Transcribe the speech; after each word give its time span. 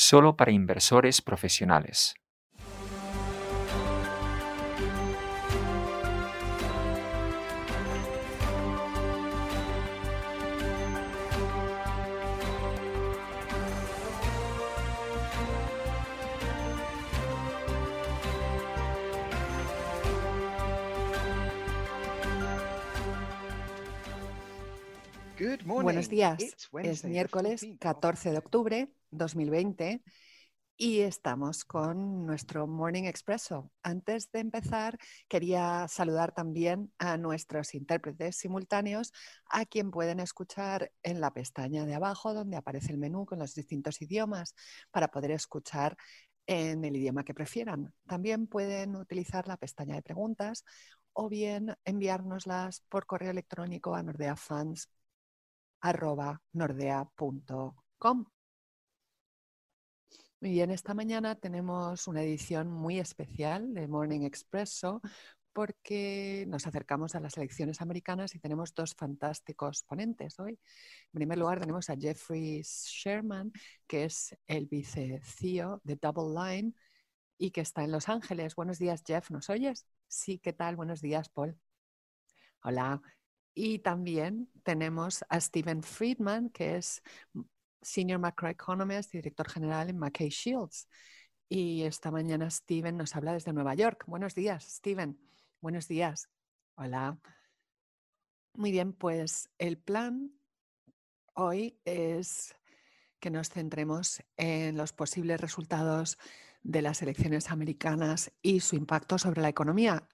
solo 0.00 0.34
para 0.34 0.50
inversores 0.50 1.20
profesionales. 1.20 2.14
Buenos 25.64 26.10
días. 26.10 26.38
Es 26.82 27.04
miércoles 27.06 27.66
14 27.78 28.30
de 28.30 28.36
octubre 28.36 28.92
2020 29.10 30.02
y 30.76 31.00
estamos 31.00 31.64
con 31.64 32.26
nuestro 32.26 32.66
Morning 32.66 33.04
Expresso. 33.04 33.72
Antes 33.82 34.30
de 34.32 34.40
empezar, 34.40 34.98
quería 35.28 35.86
saludar 35.88 36.32
también 36.32 36.92
a 36.98 37.16
nuestros 37.16 37.74
intérpretes 37.74 38.36
simultáneos, 38.36 39.12
a 39.48 39.64
quien 39.64 39.90
pueden 39.90 40.20
escuchar 40.20 40.92
en 41.02 41.22
la 41.22 41.32
pestaña 41.32 41.86
de 41.86 41.94
abajo, 41.94 42.34
donde 42.34 42.58
aparece 42.58 42.92
el 42.92 42.98
menú 42.98 43.24
con 43.24 43.38
los 43.38 43.54
distintos 43.54 44.02
idiomas, 44.02 44.54
para 44.90 45.08
poder 45.08 45.30
escuchar 45.30 45.96
en 46.46 46.84
el 46.84 46.96
idioma 46.96 47.24
que 47.24 47.32
prefieran. 47.32 47.94
También 48.06 48.46
pueden 48.46 48.94
utilizar 48.94 49.48
la 49.48 49.56
pestaña 49.56 49.94
de 49.94 50.02
preguntas 50.02 50.66
o 51.14 51.30
bien 51.30 51.74
enviárnoslas 51.86 52.82
por 52.90 53.06
correo 53.06 53.30
electrónico 53.30 53.94
a 53.94 54.02
nordeafans.com. 54.02 54.99
Muy 60.40 60.52
bien, 60.52 60.70
esta 60.70 60.94
mañana 60.94 61.34
tenemos 61.34 62.06
una 62.08 62.22
edición 62.22 62.70
muy 62.70 62.98
especial 62.98 63.74
de 63.74 63.88
Morning 63.88 64.22
Expresso 64.22 65.00
porque 65.52 66.44
nos 66.48 66.66
acercamos 66.66 67.14
a 67.14 67.20
las 67.20 67.36
elecciones 67.36 67.80
americanas 67.80 68.34
y 68.34 68.38
tenemos 68.38 68.74
dos 68.74 68.94
fantásticos 68.94 69.82
ponentes 69.82 70.38
hoy. 70.38 70.52
En 70.52 71.12
primer 71.12 71.38
lugar 71.38 71.60
tenemos 71.60 71.90
a 71.90 71.96
Jeffrey 71.96 72.62
Sherman, 72.62 73.52
que 73.86 74.04
es 74.04 74.36
el 74.46 74.66
vice-CEO 74.66 75.80
de 75.84 75.96
Double 75.96 76.34
Line 76.34 76.72
y 77.36 77.50
que 77.50 77.62
está 77.62 77.84
en 77.84 77.92
Los 77.92 78.08
Ángeles. 78.08 78.54
Buenos 78.54 78.78
días, 78.78 79.02
Jeff, 79.06 79.30
¿nos 79.30 79.50
oyes? 79.50 79.86
Sí, 80.08 80.38
¿qué 80.38 80.52
tal? 80.52 80.76
Buenos 80.76 81.00
días, 81.00 81.28
Paul. 81.28 81.58
Hola. 82.62 83.00
Y 83.54 83.80
también 83.80 84.48
tenemos 84.62 85.24
a 85.28 85.40
Steven 85.40 85.82
Friedman, 85.82 86.50
que 86.50 86.76
es 86.76 87.02
Senior 87.82 88.18
Macroeconomist 88.20 89.12
director 89.12 89.48
general 89.48 89.90
en 89.90 89.98
McKay 89.98 90.28
Shields. 90.28 90.88
Y 91.48 91.82
esta 91.82 92.10
mañana 92.10 92.48
Steven 92.48 92.96
nos 92.96 93.16
habla 93.16 93.32
desde 93.32 93.52
Nueva 93.52 93.74
York. 93.74 94.04
Buenos 94.06 94.34
días, 94.34 94.64
Steven. 94.64 95.18
Buenos 95.60 95.88
días. 95.88 96.28
Hola. 96.76 97.18
Muy 98.54 98.70
bien, 98.70 98.92
pues 98.92 99.50
el 99.58 99.78
plan 99.78 100.32
hoy 101.34 101.78
es 101.84 102.54
que 103.18 103.30
nos 103.30 103.50
centremos 103.50 104.22
en 104.36 104.76
los 104.76 104.92
posibles 104.92 105.40
resultados 105.40 106.18
de 106.62 106.82
las 106.82 107.02
elecciones 107.02 107.50
americanas 107.50 108.32
y 108.42 108.60
su 108.60 108.76
impacto 108.76 109.18
sobre 109.18 109.42
la 109.42 109.48
economía 109.48 110.06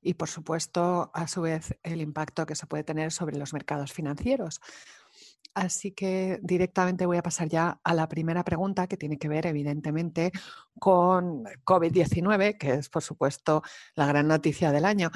y, 0.00 0.14
por 0.14 0.28
supuesto, 0.28 1.10
a 1.14 1.26
su 1.26 1.42
vez, 1.42 1.76
el 1.82 2.00
impacto 2.00 2.46
que 2.46 2.54
se 2.54 2.66
puede 2.66 2.84
tener 2.84 3.12
sobre 3.12 3.38
los 3.38 3.52
mercados 3.52 3.92
financieros. 3.92 4.60
Así 5.54 5.92
que 5.92 6.40
directamente 6.42 7.06
voy 7.06 7.16
a 7.16 7.22
pasar 7.22 7.48
ya 7.48 7.80
a 7.84 7.94
la 7.94 8.08
primera 8.08 8.42
pregunta 8.42 8.88
que 8.88 8.96
tiene 8.96 9.18
que 9.18 9.28
ver 9.28 9.46
evidentemente 9.46 10.32
con 10.80 11.44
COVID-19, 11.64 12.58
que 12.58 12.74
es 12.74 12.88
por 12.88 13.02
supuesto 13.02 13.62
la 13.94 14.06
gran 14.06 14.26
noticia 14.26 14.72
del 14.72 14.84
año. 14.84 15.10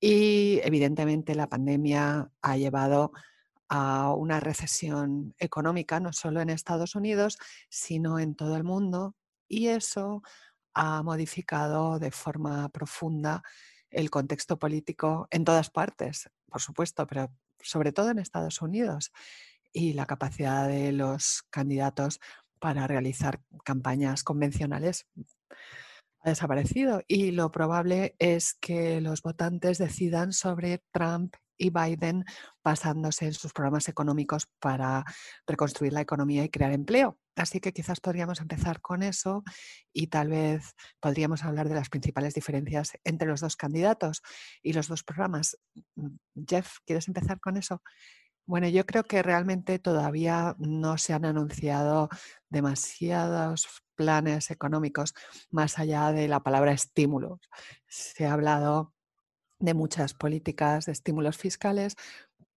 Y 0.00 0.60
evidentemente 0.64 1.36
la 1.36 1.48
pandemia 1.48 2.30
ha 2.42 2.56
llevado 2.56 3.12
a 3.68 4.12
una 4.12 4.40
recesión 4.40 5.34
económica, 5.38 6.00
no 6.00 6.12
solo 6.12 6.40
en 6.40 6.50
Estados 6.50 6.96
Unidos, 6.96 7.38
sino 7.68 8.18
en 8.18 8.34
todo 8.34 8.56
el 8.56 8.64
mundo. 8.64 9.14
Y 9.48 9.68
eso 9.68 10.22
ha 10.74 11.02
modificado 11.02 11.98
de 11.98 12.10
forma 12.10 12.68
profunda 12.68 13.42
el 13.90 14.10
contexto 14.10 14.58
político 14.58 15.28
en 15.30 15.44
todas 15.44 15.70
partes, 15.70 16.28
por 16.50 16.60
supuesto, 16.60 17.06
pero 17.06 17.30
sobre 17.60 17.92
todo 17.92 18.10
en 18.10 18.18
Estados 18.18 18.60
Unidos 18.60 19.12
y 19.72 19.92
la 19.92 20.06
capacidad 20.06 20.68
de 20.68 20.92
los 20.92 21.42
candidatos 21.50 22.20
para 22.58 22.86
realizar 22.86 23.40
campañas 23.64 24.24
convencionales 24.24 25.06
ha 26.20 26.30
desaparecido. 26.30 27.02
Y 27.06 27.30
lo 27.30 27.50
probable 27.50 28.16
es 28.18 28.54
que 28.54 29.00
los 29.00 29.22
votantes 29.22 29.78
decidan 29.78 30.32
sobre 30.32 30.82
Trump 30.92 31.36
y 31.58 31.70
Biden 31.70 32.24
basándose 32.62 33.26
en 33.26 33.34
sus 33.34 33.52
programas 33.52 33.88
económicos 33.88 34.48
para 34.60 35.04
reconstruir 35.46 35.92
la 35.92 36.00
economía 36.00 36.44
y 36.44 36.48
crear 36.48 36.72
empleo. 36.72 37.18
Así 37.36 37.60
que 37.60 37.72
quizás 37.72 38.00
podríamos 38.00 38.40
empezar 38.40 38.80
con 38.80 39.02
eso 39.02 39.44
y 39.92 40.06
tal 40.06 40.28
vez 40.28 40.74
podríamos 41.00 41.44
hablar 41.44 41.68
de 41.68 41.74
las 41.74 41.90
principales 41.90 42.34
diferencias 42.34 42.92
entre 43.04 43.28
los 43.28 43.40
dos 43.40 43.56
candidatos 43.56 44.22
y 44.62 44.72
los 44.72 44.88
dos 44.88 45.04
programas. 45.04 45.58
Mm, 45.96 46.16
Jeff, 46.48 46.78
¿quieres 46.86 47.08
empezar 47.08 47.38
con 47.40 47.58
eso? 47.58 47.82
Bueno, 48.46 48.68
yo 48.68 48.86
creo 48.86 49.04
que 49.04 49.22
realmente 49.22 49.78
todavía 49.78 50.54
no 50.58 50.98
se 50.98 51.12
han 51.12 51.24
anunciado 51.24 52.08
demasiados 52.48 53.66
planes 53.96 54.50
económicos 54.50 55.14
más 55.50 55.78
allá 55.78 56.12
de 56.12 56.28
la 56.28 56.40
palabra 56.40 56.72
estímulos. 56.72 57.40
Se 57.88 58.24
ha 58.24 58.32
hablado 58.32 58.94
de 59.58 59.74
muchas 59.74 60.14
políticas 60.14 60.86
de 60.86 60.92
estímulos 60.92 61.36
fiscales, 61.38 61.96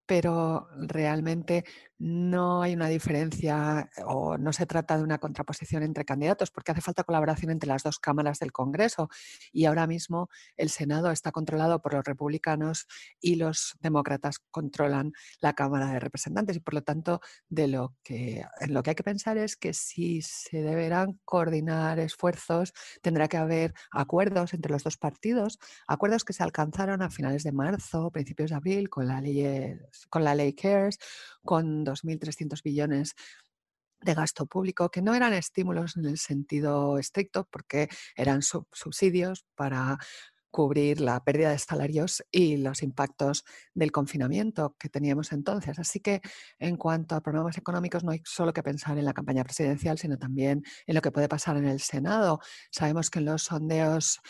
pero 0.07 0.69
realmente 0.77 1.65
no 1.99 2.63
hay 2.63 2.75
una 2.75 2.89
diferencia 2.89 3.91
eh, 3.97 4.03
o 4.07 4.39
no 4.39 4.53
se 4.53 4.67
trata 4.67 4.97
de 4.97 5.03
una 5.03 5.19
contraposición 5.19 5.83
entre 5.83 6.05
candidatos 6.05 6.51
porque 6.51 6.73
hace 6.73 6.81
falta 6.81 7.05
colaboración 7.05 7.51
entre 7.51 7.69
las 7.69 7.83
dos 7.83 7.99
cámaras 7.99 8.39
del 8.39 8.53
Congreso. 8.53 9.09
Y 9.53 9.65
ahora 9.65 9.87
mismo 9.87 10.29
el 10.57 10.71
Senado 10.71 11.11
está 11.11 11.33
controlado 11.33 11.83
por 11.83 11.95
los 11.95 12.05
republicanos 12.05 12.87
y 13.21 13.37
los 13.37 13.77
demócratas 13.81 14.39
controlan 14.51 15.13
la 15.41 15.55
Cámara 15.55 15.93
de 15.93 16.01
Representantes. 16.01 16.57
Y 16.57 16.61
por 16.61 16.75
lo 16.75 16.83
tanto 16.83 17.21
de 17.49 17.69
lo 17.69 17.97
que 18.03 18.45
en 18.61 18.75
lo 18.75 18.83
que 18.83 18.91
hay 18.91 18.97
que 18.97 19.03
pensar 19.03 19.37
es 19.39 19.57
que 19.57 19.75
si 19.75 20.23
se 20.23 20.63
deberán 20.63 21.21
coordinar 21.25 21.99
esfuerzos 21.99 22.73
tendrá 23.03 23.29
que 23.29 23.37
haber 23.37 23.75
acuerdos 23.91 24.55
entre 24.55 24.73
los 24.73 24.85
dos 24.85 24.97
partidos, 24.97 25.59
acuerdos 25.87 26.25
que 26.25 26.33
se 26.33 26.43
alcanzaron 26.43 27.03
a 27.03 27.11
finales 27.11 27.43
de 27.43 27.53
marzo, 27.53 28.11
principios 28.11 28.51
de 28.51 28.57
abril 28.57 28.89
con 28.89 29.09
la 29.09 29.21
ley 29.21 29.79
con 30.11 30.25
la 30.25 30.35
ley 30.35 30.53
CARES, 30.53 30.99
con 31.45 31.88
2.300 31.89 32.63
billones 32.63 33.15
de 34.01 34.15
gasto 34.15 34.47
público, 34.47 34.91
que 34.91 35.03
no 35.03 35.15
eran 35.15 35.33
estímulos 35.33 35.97
en 35.97 36.07
el 36.07 36.19
sentido 36.19 36.99
estricto, 36.99 37.49
porque 37.51 37.89
eran 38.17 38.43
subsidios 38.43 39.45
para 39.55 39.99
cubrir 40.51 41.01
la 41.01 41.23
pérdida 41.23 41.51
de 41.51 41.59
salarios 41.59 42.25
y 42.31 42.57
los 42.57 42.83
impactos 42.83 43.45
del 43.75 43.93
confinamiento 43.93 44.77
que 44.79 44.89
teníamos 44.89 45.33
entonces. 45.33 45.79
Así 45.79 46.01
que 46.01 46.21
en 46.59 46.77
cuanto 46.77 47.15
a 47.15 47.21
programas 47.21 47.59
económicos 47.59 48.05
no 48.05 48.13
hay 48.13 48.23
solo 48.25 48.53
que 48.53 48.63
pensar 48.63 48.99
en 48.99 49.05
la 49.05 49.13
campaña 49.13 49.45
presidencial, 49.45 49.99
sino 49.99 50.19
también 50.19 50.65
en 50.87 50.95
lo 50.95 51.03
que 51.03 51.13
puede 51.13 51.29
pasar 51.29 51.57
en 51.57 51.67
el 51.67 51.81
Senado. 51.81 52.41
Sabemos 52.71 53.11
que 53.11 53.19
en 53.19 53.27
los 53.27 53.43
sondeos 53.43 54.21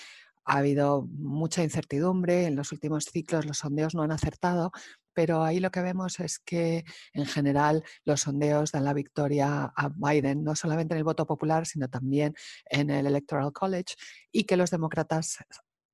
ha 0.44 0.58
habido 0.58 1.06
mucha 1.12 1.62
incertidumbre, 1.62 2.46
en 2.46 2.56
los 2.56 2.72
últimos 2.72 3.04
ciclos 3.04 3.44
los 3.44 3.58
sondeos 3.58 3.94
no 3.94 4.02
han 4.02 4.12
acertado, 4.12 4.72
pero 5.18 5.42
ahí 5.42 5.58
lo 5.58 5.72
que 5.72 5.80
vemos 5.80 6.20
es 6.20 6.38
que 6.38 6.84
en 7.12 7.26
general 7.26 7.82
los 8.04 8.20
sondeos 8.20 8.70
dan 8.70 8.84
la 8.84 8.94
victoria 8.94 9.64
a 9.64 9.88
Biden, 9.88 10.44
no 10.44 10.54
solamente 10.54 10.94
en 10.94 10.98
el 10.98 11.02
voto 11.02 11.26
popular, 11.26 11.66
sino 11.66 11.88
también 11.88 12.36
en 12.66 12.88
el 12.88 13.04
Electoral 13.04 13.52
College, 13.52 13.96
y 14.30 14.44
que 14.44 14.56
los 14.56 14.70
demócratas 14.70 15.38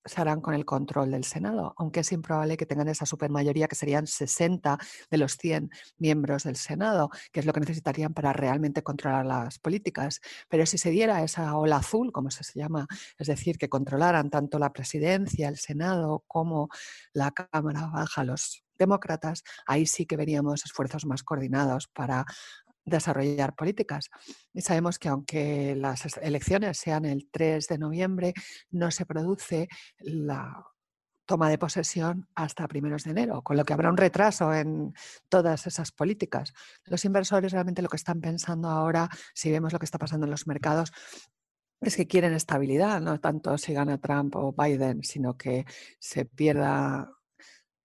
se 0.05 0.21
harán 0.21 0.43
con 0.43 0.53
el 0.53 0.67
control 0.67 1.11
del 1.11 1.25
Senado, 1.25 1.73
aunque 1.79 2.01
es 2.01 2.13
improbable 2.13 2.59
que 2.59 2.67
tengan 2.67 2.89
esa 2.89 3.07
supermayoría, 3.07 3.67
que 3.67 3.77
serían 3.77 4.07
60 4.07 4.77
de 5.11 5.17
los 5.17 5.39
100 5.39 5.71
miembros 5.97 6.43
del 6.43 6.57
Senado, 6.57 7.09
que 7.33 7.41
es 7.41 7.47
lo 7.47 7.55
que 7.55 7.61
necesitarían 7.61 8.13
para 8.13 8.35
realmente 8.35 8.83
controlar 8.83 9.25
las 9.25 9.59
políticas. 9.59 10.21
Pero 10.51 10.67
si 10.67 10.77
se 10.77 10.91
diera 10.91 11.23
esa 11.25 11.57
ola 11.57 11.77
azul, 11.79 12.13
como 12.13 12.31
se 12.31 12.45
llama, 12.55 12.87
es 13.19 13.29
decir, 13.29 13.57
que 13.57 13.71
controlaran 13.71 14.29
tanto 14.29 14.59
la 14.59 14.71
presidencia, 14.75 15.49
el 15.49 15.57
Senado, 15.57 16.25
como 16.27 16.69
la 17.15 17.31
Cámara 17.31 17.87
Baja, 17.87 18.23
los 18.25 18.64
demócratas, 18.79 19.43
ahí 19.67 19.87
sí 19.87 20.07
que 20.07 20.17
veríamos 20.17 20.65
esfuerzos 20.65 21.07
más 21.07 21.23
coordinados 21.23 21.89
para 21.89 22.25
desarrollar 22.85 23.55
políticas. 23.55 24.11
Y 24.53 24.61
sabemos 24.61 24.99
que 24.99 25.09
aunque 25.09 25.75
las 25.77 26.17
elecciones 26.19 26.79
sean 26.79 27.05
el 27.05 27.29
3 27.31 27.67
de 27.67 27.79
noviembre, 27.79 28.35
no 28.71 28.91
se 28.91 29.07
produce 29.07 29.69
la 29.99 30.65
toma 31.27 31.49
de 31.49 31.59
posesión 31.59 32.29
hasta 32.35 32.69
primeros 32.69 33.05
de 33.05 33.13
enero, 33.13 33.43
con 33.43 33.57
lo 33.57 33.65
que 33.65 33.73
habrá 33.73 33.89
un 33.91 33.97
retraso 33.97 34.53
en 34.53 34.93
todas 35.29 35.67
esas 35.67 35.91
políticas. 35.91 36.53
Los 36.85 37.05
inversores 37.05 37.53
realmente 37.53 37.83
lo 37.83 37.89
que 37.89 37.97
están 37.97 38.21
pensando 38.21 38.69
ahora, 38.69 39.09
si 39.33 39.51
vemos 39.51 39.73
lo 39.73 39.79
que 39.79 39.87
está 39.87 39.99
pasando 39.99 40.27
en 40.27 40.31
los 40.31 40.47
mercados, 40.47 40.93
es 41.81 41.97
que 41.97 42.07
quieren 42.07 42.35
estabilidad, 42.35 43.01
no 43.01 43.21
tanto 43.21 43.59
si 43.59 43.73
gana 43.73 43.99
Trump 43.99 44.37
o 44.37 44.53
Biden, 44.53 45.03
sino 45.03 45.37
que 45.37 45.65
se 45.99 46.25
pierda 46.25 47.11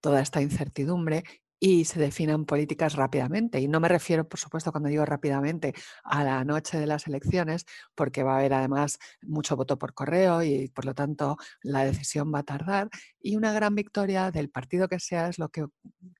toda 0.00 0.20
esta 0.20 0.42
incertidumbre 0.42 1.24
y 1.60 1.84
se 1.84 2.00
definan 2.00 2.46
políticas 2.46 2.94
rápidamente. 2.94 3.60
Y 3.60 3.68
no 3.68 3.80
me 3.80 3.88
refiero, 3.88 4.26
por 4.26 4.40
supuesto, 4.40 4.72
cuando 4.72 4.88
digo 4.88 5.04
rápidamente, 5.04 5.74
a 6.02 6.24
la 6.24 6.42
noche 6.42 6.78
de 6.80 6.86
las 6.86 7.06
elecciones, 7.06 7.66
porque 7.94 8.22
va 8.22 8.34
a 8.34 8.38
haber 8.38 8.54
además 8.54 8.98
mucho 9.20 9.56
voto 9.56 9.78
por 9.78 9.92
correo 9.92 10.42
y 10.42 10.68
por 10.68 10.86
lo 10.86 10.94
tanto 10.94 11.36
la 11.62 11.84
decisión 11.84 12.32
va 12.34 12.40
a 12.40 12.44
tardar. 12.44 12.88
Y 13.20 13.36
una 13.36 13.52
gran 13.52 13.74
victoria 13.74 14.30
del 14.30 14.48
partido 14.48 14.88
que 14.88 14.98
sea 14.98 15.28
es 15.28 15.38
lo 15.38 15.50
que 15.50 15.66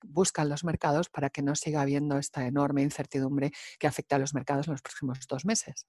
buscan 0.02 0.50
los 0.50 0.62
mercados 0.62 1.08
para 1.08 1.30
que 1.30 1.42
no 1.42 1.54
siga 1.56 1.80
habiendo 1.80 2.18
esta 2.18 2.46
enorme 2.46 2.82
incertidumbre 2.82 3.50
que 3.78 3.86
afecta 3.86 4.16
a 4.16 4.18
los 4.18 4.34
mercados 4.34 4.68
en 4.68 4.72
los 4.72 4.82
próximos 4.82 5.20
dos 5.26 5.46
meses. 5.46 5.86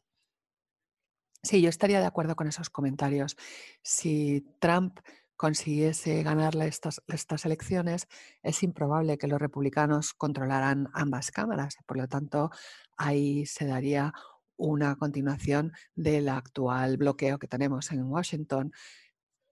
Sí, 1.43 1.59
yo 1.61 1.69
estaría 1.69 1.99
de 1.99 2.05
acuerdo 2.05 2.35
con 2.35 2.47
esos 2.47 2.69
comentarios. 2.69 3.35
Si 3.81 4.45
Trump 4.59 4.99
consiguiese 5.41 6.21
ganarle 6.21 6.67
estas, 6.67 7.01
estas 7.07 7.45
elecciones, 7.45 8.07
es 8.43 8.61
improbable 8.61 9.17
que 9.17 9.25
los 9.25 9.41
republicanos 9.41 10.13
controlaran 10.13 10.89
ambas 10.93 11.31
cámaras. 11.31 11.77
Por 11.87 11.97
lo 11.97 12.07
tanto, 12.07 12.51
ahí 12.95 13.47
se 13.47 13.65
daría 13.65 14.13
una 14.55 14.95
continuación 14.97 15.73
del 15.95 16.29
actual 16.29 16.97
bloqueo 16.97 17.39
que 17.39 17.47
tenemos 17.47 17.91
en 17.91 18.03
Washington 18.03 18.71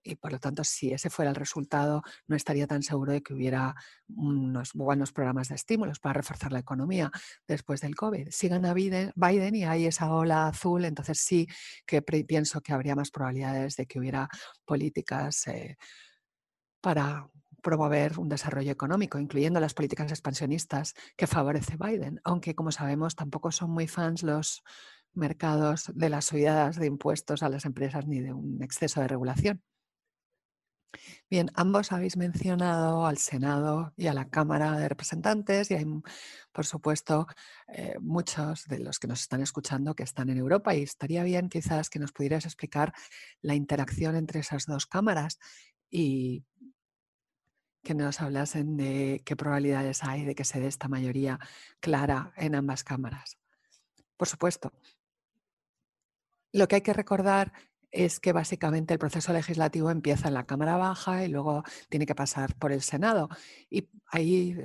y 0.03 0.15
por 0.15 0.31
lo 0.31 0.39
tanto, 0.39 0.63
si 0.63 0.91
ese 0.91 1.09
fuera 1.09 1.29
el 1.31 1.35
resultado, 1.35 2.01
no 2.27 2.35
estaría 2.35 2.67
tan 2.67 2.83
seguro 2.83 3.11
de 3.11 3.21
que 3.21 3.33
hubiera 3.33 3.75
unos 4.07 4.73
buenos 4.73 5.11
programas 5.11 5.49
de 5.49 5.55
estímulos 5.55 5.99
para 5.99 6.13
reforzar 6.13 6.51
la 6.51 6.59
economía 6.59 7.11
después 7.47 7.81
del 7.81 7.95
COVID. 7.95 8.29
Si 8.31 8.47
gana 8.47 8.73
Biden 8.73 9.55
y 9.55 9.63
hay 9.65 9.85
esa 9.85 10.11
ola 10.13 10.47
azul, 10.47 10.85
entonces 10.85 11.19
sí 11.19 11.47
que 11.85 12.01
pienso 12.01 12.61
que 12.61 12.73
habría 12.73 12.95
más 12.95 13.11
probabilidades 13.11 13.75
de 13.75 13.85
que 13.85 13.99
hubiera 13.99 14.29
políticas 14.65 15.47
eh, 15.47 15.77
para 16.81 17.29
promover 17.61 18.19
un 18.19 18.29
desarrollo 18.29 18.71
económico, 18.71 19.19
incluyendo 19.19 19.59
las 19.59 19.73
políticas 19.73 20.11
expansionistas 20.11 20.93
que 21.17 21.27
favorece 21.27 21.77
Biden, 21.77 22.21
aunque 22.23 22.55
como 22.55 22.71
sabemos 22.71 23.15
tampoco 23.15 23.51
son 23.51 23.71
muy 23.71 23.87
fans 23.87 24.23
los 24.23 24.63
mercados 25.13 25.91
de 25.93 26.09
las 26.09 26.25
subidas 26.25 26.77
de 26.77 26.87
impuestos 26.87 27.43
a 27.43 27.49
las 27.49 27.65
empresas 27.65 28.07
ni 28.07 28.21
de 28.21 28.33
un 28.33 28.63
exceso 28.63 29.01
de 29.01 29.07
regulación. 29.07 29.61
Bien, 31.29 31.51
ambos 31.53 31.91
habéis 31.91 32.17
mencionado 32.17 33.05
al 33.05 33.17
Senado 33.17 33.93
y 33.95 34.07
a 34.07 34.13
la 34.13 34.29
Cámara 34.29 34.77
de 34.77 34.89
Representantes 34.89 35.69
y 35.69 35.75
hay, 35.75 35.85
por 36.51 36.65
supuesto, 36.65 37.27
eh, 37.67 37.95
muchos 38.01 38.65
de 38.65 38.79
los 38.79 38.97
que 38.97 39.07
nos 39.07 39.21
están 39.21 39.41
escuchando 39.41 39.95
que 39.95 40.03
están 40.03 40.29
en 40.29 40.37
Europa 40.37 40.73
y 40.75 40.81
estaría 40.81 41.23
bien 41.23 41.49
quizás 41.49 41.89
que 41.89 41.99
nos 41.99 42.11
pudieras 42.11 42.45
explicar 42.45 42.93
la 43.41 43.53
interacción 43.53 44.15
entre 44.15 44.39
esas 44.39 44.65
dos 44.65 44.87
cámaras 44.87 45.39
y 45.89 46.43
que 47.83 47.93
nos 47.93 48.21
hablasen 48.21 48.75
de 48.75 49.21
qué 49.25 49.35
probabilidades 49.35 50.03
hay 50.03 50.25
de 50.25 50.35
que 50.35 50.43
se 50.43 50.59
dé 50.59 50.67
esta 50.67 50.87
mayoría 50.87 51.39
clara 51.79 52.33
en 52.35 52.55
ambas 52.55 52.83
cámaras. 52.83 53.37
Por 54.17 54.27
supuesto, 54.27 54.73
lo 56.51 56.67
que 56.67 56.75
hay 56.75 56.81
que 56.81 56.93
recordar 56.93 57.53
es 57.91 58.19
que 58.19 58.33
básicamente 58.33 58.93
el 58.93 58.99
proceso 58.99 59.33
legislativo 59.33 59.91
empieza 59.91 60.27
en 60.27 60.33
la 60.35 60.45
Cámara 60.45 60.77
Baja 60.77 61.23
y 61.23 61.29
luego 61.29 61.63
tiene 61.89 62.05
que 62.05 62.15
pasar 62.15 62.55
por 62.55 62.71
el 62.71 62.81
Senado. 62.81 63.29
Y 63.69 63.89
ahí 64.07 64.63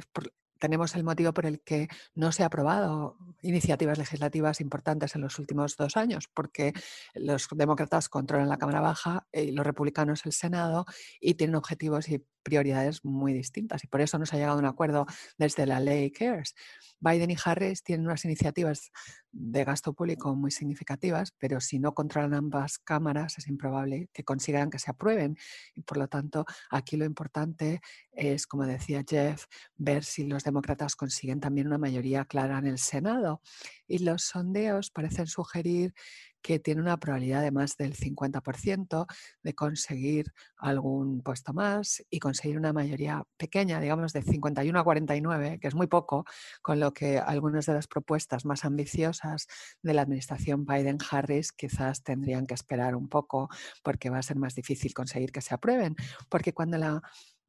tenemos 0.59 0.95
el 0.95 1.05
motivo 1.05 1.33
por 1.35 1.47
el 1.47 1.61
que 1.61 1.89
no 2.15 2.33
se 2.33 2.43
ha 2.43 2.47
aprobado 2.47 3.19
iniciativas 3.43 3.99
legislativas 3.99 4.61
importantes 4.61 5.15
en 5.15 5.21
los 5.21 5.39
últimos 5.39 5.77
dos 5.77 5.97
años, 5.97 6.29
porque 6.33 6.73
los 7.15 7.49
demócratas 7.55 8.09
controlan 8.09 8.49
la 8.49 8.57
Cámara 8.57 8.81
Baja 8.81 9.27
y 9.33 9.51
los 9.51 9.67
republicanos 9.67 10.25
el 10.25 10.33
Senado 10.33 10.87
y 11.21 11.35
tienen 11.35 11.57
objetivos 11.57 12.09
y 12.09 12.25
prioridades 12.45 13.05
muy 13.05 13.33
distintas. 13.33 13.83
Y 13.83 13.89
por 13.89 14.01
eso 14.01 14.19
no 14.19 14.27
se 14.27 14.37
ha 14.37 14.39
llegado 14.39 14.59
un 14.59 14.67
acuerdo 14.67 15.07
desde 15.39 15.67
la 15.67 15.81
ley 15.81 16.13
CARES. 16.13 16.55
Biden 17.01 17.31
y 17.31 17.37
Harris 17.45 17.83
tienen 17.83 18.07
unas 18.07 18.25
iniciativas 18.25 18.93
de 19.33 19.65
gasto 19.65 19.93
público 19.93 20.35
muy 20.37 20.53
significativas, 20.53 21.33
pero 21.39 21.61
si 21.61 21.79
no 21.81 21.93
controlan 21.93 22.35
ambas 22.35 22.79
cámaras 22.79 23.37
es 23.39 23.49
improbable 23.49 24.09
que 24.13 24.23
consigan 24.23 24.71
que 24.71 24.79
se 24.79 24.91
aprueben. 24.91 25.37
Y 25.75 25.83
por 25.83 25.99
lo 25.99 26.07
tanto, 26.09 26.45
aquí 26.71 26.97
lo 26.97 27.05
importante 27.05 27.81
es, 28.13 28.47
como 28.47 28.65
decía 28.65 29.05
Jeff, 29.09 29.47
ver 29.77 30.05
si 30.05 30.25
los 30.25 30.45
demócratas 30.45 30.95
consiguen 30.95 31.41
también 31.41 31.67
una 31.67 31.79
mayoría 31.79 32.25
clara 32.25 32.59
en 32.59 32.67
el 32.67 32.79
Senado. 32.79 33.43
Y 33.89 33.99
los 33.99 34.23
sondeos 34.23 34.91
parecen 34.91 35.27
sugerir 35.27 35.95
que 36.45 36.59
tiene 36.59 36.83
una 36.83 36.99
probabilidad 36.99 37.41
de 37.41 37.51
más 37.51 37.79
del 37.79 37.97
50% 37.97 39.07
de 39.43 39.55
conseguir 39.55 40.35
algún 40.59 41.23
puesto 41.23 41.55
más 41.55 42.05
y 42.11 42.19
conseguir 42.19 42.59
una 42.59 42.75
mayoría 42.75 43.25
pequeña, 43.39 43.81
digamos 43.81 44.13
de 44.13 44.21
51 44.21 44.79
a 44.79 44.85
49, 44.85 45.59
que 45.59 45.69
es 45.69 45.75
muy 45.75 45.87
poco, 45.87 46.27
con 46.61 46.81
lo 46.81 46.93
que 46.93 47.19
algunas 47.19 47.65
de 47.65 47.73
las 47.73 47.87
propuestas 47.87 48.45
más 48.45 48.67
ambiciosas 48.67 49.47
de 49.81 49.95
la 49.95 50.03
administración 50.03 50.67
Biden-Harris 50.67 51.53
quizás 51.53 52.03
tendrían 52.03 52.47
que 52.47 52.53
esperar 52.53 52.95
un 52.95 53.09
poco 53.09 53.49
porque 53.83 54.11
va 54.11 54.19
a 54.19 54.23
ser 54.23 54.37
más 54.37 54.55
difícil 54.55 54.93
conseguir 54.93 55.33
que 55.33 55.41
se 55.41 55.55
aprueben, 55.55 55.97
porque 56.29 56.53
cuando 56.53 56.77
la 56.77 57.01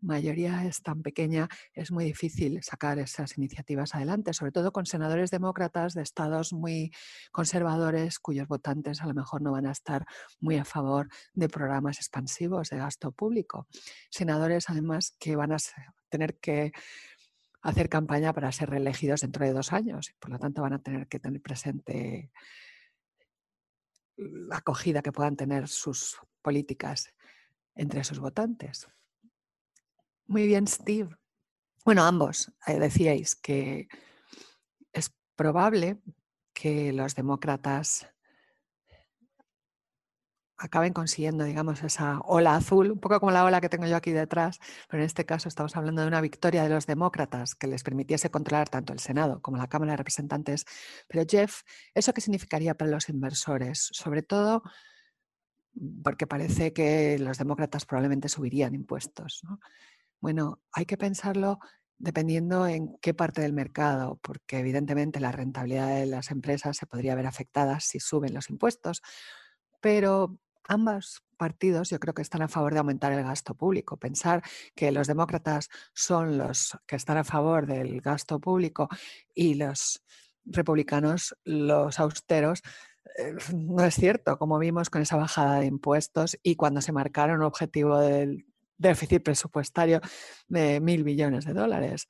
mayoría 0.02 0.66
es 0.66 0.82
tan 0.82 1.02
pequeña, 1.02 1.48
es 1.74 1.92
muy 1.92 2.06
difícil 2.06 2.62
sacar 2.64 3.00
esas 3.00 3.38
iniciativas 3.38 3.96
adelante, 3.96 4.34
sobre 4.34 4.52
todo 4.52 4.72
con 4.72 4.86
senadores 4.86 5.32
demócratas 5.32 5.94
de 5.94 6.02
estados 6.02 6.54
muy 6.54 6.92
conservadores 7.32 8.20
cuyos 8.20 8.48
votantes 8.48 9.02
a 9.02 9.08
lo 9.08 9.14
mejor 9.14 9.42
no 9.42 9.52
van 9.52 9.66
a 9.66 9.72
estar 9.72 10.06
muy 10.40 10.58
a 10.58 10.66
favor 10.66 11.10
de 11.34 11.50
programas 11.50 11.98
expansivos 11.98 12.70
de 12.70 12.78
gasto 12.78 13.12
público. 13.12 13.68
Senadores 14.10 14.70
además 14.70 15.16
que 15.20 15.36
van 15.36 15.52
a 15.52 15.58
tener 16.10 16.40
que 16.40 16.72
hacer 17.62 17.90
campaña 17.90 18.32
para 18.34 18.52
ser 18.52 18.70
reelegidos 18.70 19.22
dentro 19.22 19.44
de 19.44 19.52
dos 19.52 19.74
años 19.74 20.14
por 20.20 20.30
lo 20.30 20.38
tanto 20.38 20.62
van 20.62 20.74
a 20.74 20.80
tener 20.80 21.08
que 21.08 21.20
tener 21.20 21.42
presente 21.42 22.32
la 24.18 24.58
acogida 24.58 25.02
que 25.02 25.12
puedan 25.12 25.36
tener 25.36 25.68
sus 25.68 26.18
políticas 26.42 27.14
entre 27.76 28.04
sus 28.04 28.20
votantes. 28.20 28.88
Muy 30.28 30.48
bien, 30.48 30.68
Steve. 30.68 31.10
Bueno, 31.84 32.04
ambos 32.04 32.52
eh, 32.66 32.80
decíais 32.80 33.36
que 33.36 33.88
es 34.92 35.14
probable 35.36 36.00
que 36.54 36.92
los 36.94 37.14
demócratas 37.16 38.08
acaben 40.58 40.94
consiguiendo, 40.94 41.44
digamos, 41.44 41.84
esa 41.84 42.20
ola 42.22 42.56
azul, 42.56 42.92
un 42.92 43.00
poco 43.00 43.20
como 43.20 43.32
la 43.32 43.44
ola 43.46 43.62
que 43.62 43.70
tengo 43.70 43.86
yo 43.86 43.98
aquí 43.98 44.12
detrás, 44.12 44.60
pero 44.90 45.04
en 45.04 45.06
este 45.06 45.26
caso 45.26 45.48
estamos 45.48 45.76
hablando 45.76 46.02
de 46.02 46.08
una 46.08 46.22
victoria 46.22 46.64
de 46.64 46.70
los 46.70 46.88
demócratas 46.88 47.56
que 47.56 47.68
les 47.68 47.84
permitiese 47.84 48.32
controlar 48.32 48.70
tanto 48.70 48.94
el 48.94 49.00
Senado 49.00 49.42
como 49.42 49.58
la 49.58 49.68
Cámara 49.68 49.92
de 49.92 49.98
Representantes. 49.98 50.66
Pero 51.08 51.24
Jeff, 51.30 51.62
¿eso 51.94 52.14
qué 52.14 52.22
significaría 52.22 52.74
para 52.76 52.90
los 52.90 53.10
inversores? 53.10 53.90
Sobre 53.92 54.24
todo 54.24 54.64
porque 56.04 56.26
parece 56.26 56.74
que 56.74 57.20
los 57.20 57.38
demócratas 57.38 57.86
probablemente 57.86 58.30
subirían 58.30 58.74
impuestos. 58.74 59.42
Bueno, 60.20 60.62
hay 60.72 60.86
que 60.86 60.98
pensarlo 60.98 61.60
dependiendo 61.98 62.68
en 62.68 62.98
qué 63.02 63.14
parte 63.14 63.42
del 63.42 63.54
mercado, 63.54 64.20
porque 64.22 64.60
evidentemente 64.60 65.20
la 65.20 65.32
rentabilidad 65.32 65.96
de 65.96 66.06
las 66.06 66.32
empresas 66.32 66.78
se 66.78 66.86
podría 66.86 67.16
ver 67.16 67.28
afectada 67.28 67.80
si 67.80 68.00
suben 68.00 68.34
los 68.34 68.50
impuestos, 68.50 69.02
pero 69.82 70.38
ambos 70.68 71.24
partidos 71.38 71.90
yo 71.90 72.00
creo 72.00 72.14
que 72.14 72.22
están 72.22 72.42
a 72.42 72.48
favor 72.48 72.74
de 72.74 72.80
aumentar 72.80 73.12
el 73.12 73.24
gasto 73.24 73.56
público. 73.56 73.98
Pensar 73.98 74.42
que 74.76 74.92
los 74.92 75.08
demócratas 75.08 75.70
son 75.94 76.38
los 76.38 76.78
que 76.88 76.96
están 76.96 77.18
a 77.18 77.24
favor 77.24 77.68
del 77.68 78.02
gasto 78.02 78.40
público 78.40 78.90
y 79.34 79.56
los 79.56 80.04
republicanos 80.46 81.36
los 81.44 82.00
austeros 82.00 82.62
eh, 83.18 83.34
no 83.54 83.84
es 83.84 83.96
cierto, 83.96 84.38
como 84.38 84.60
vimos 84.60 84.90
con 84.90 85.02
esa 85.02 85.16
bajada 85.16 85.60
de 85.60 85.68
impuestos 85.68 86.38
y 86.44 86.56
cuando 86.56 86.82
se 86.82 86.92
marcaron 86.92 87.38
un 87.38 87.46
objetivo 87.46 88.00
del 88.00 88.46
déficit 88.78 89.24
presupuestario 89.24 90.02
de 90.48 90.80
mil 90.80 91.04
billones 91.04 91.46
de 91.46 91.54
dólares 91.54 92.08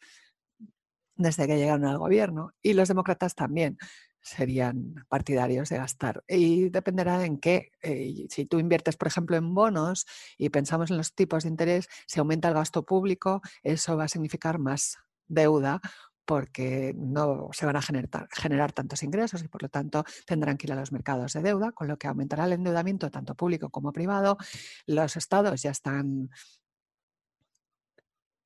desde 1.16 1.48
que 1.48 1.58
llegaron 1.58 1.86
al 1.86 1.98
gobierno. 1.98 2.52
Y 2.62 2.74
los 2.74 2.88
demócratas 2.88 3.36
también 3.36 3.78
serían 4.22 4.96
partidarios 5.08 5.70
de 5.70 5.78
gastar. 5.78 6.24
Y 6.28 6.70
dependerá 6.70 7.24
en 7.26 7.38
qué. 7.40 7.72
Eh, 7.82 8.26
si 8.30 8.46
tú 8.46 8.60
inviertes, 8.60 8.98
por 8.98 9.08
ejemplo, 9.08 9.38
en 9.38 9.54
bonos 9.54 10.06
y 10.38 10.50
pensamos 10.50 10.90
en 10.90 10.98
los 10.98 11.14
tipos 11.14 11.44
de 11.44 11.50
interés, 11.50 11.88
si 12.08 12.20
aumenta 12.20 12.48
el 12.48 12.56
gasto 12.56 12.84
público, 12.84 13.42
eso 13.62 13.96
va 13.96 14.06
a 14.06 14.10
significar 14.10 14.58
más 14.58 14.98
deuda 15.28 15.80
porque 16.26 16.94
no 16.98 17.50
se 17.54 17.66
van 17.66 17.76
a 17.76 17.82
generar, 17.82 18.28
generar, 18.32 18.72
tantos 18.72 19.04
ingresos 19.04 19.44
y 19.44 19.48
por 19.48 19.62
lo 19.62 19.70
tanto 19.70 20.04
tendrán 20.26 20.58
que 20.58 20.68
ir 20.68 20.74
a 20.74 20.76
los 20.76 20.92
mercados 20.92 21.34
de 21.34 21.42
deuda, 21.42 21.72
con 21.72 21.88
lo 21.88 21.98
que 21.98 22.08
aumentará 22.08 22.46
el 22.46 22.54
endeudamiento 22.54 23.12
tanto 23.12 23.36
público 23.36 23.70
como 23.70 23.92
privado. 23.92 24.38
Los 24.88 25.16
estados 25.18 25.62
ya 25.62 25.72
están 25.72 26.30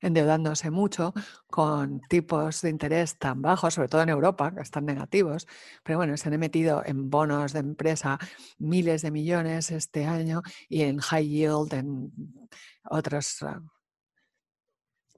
endeudándose 0.00 0.70
mucho 0.70 1.12
con 1.46 2.00
tipos 2.08 2.62
de 2.62 2.70
interés 2.70 3.18
tan 3.18 3.42
bajos, 3.42 3.74
sobre 3.74 3.88
todo 3.88 4.02
en 4.02 4.08
Europa, 4.08 4.52
que 4.54 4.62
están 4.62 4.86
negativos. 4.86 5.46
Pero 5.84 5.98
bueno, 5.98 6.16
se 6.16 6.28
han 6.28 6.38
metido 6.40 6.82
en 6.84 7.10
bonos 7.10 7.52
de 7.52 7.60
empresa 7.60 8.18
miles 8.58 9.02
de 9.02 9.10
millones 9.10 9.70
este 9.70 10.06
año 10.06 10.42
y 10.68 10.82
en 10.82 10.98
high 10.98 11.28
yield, 11.28 11.74
en 11.74 12.12
otros 12.84 13.42
ah, 13.42 13.60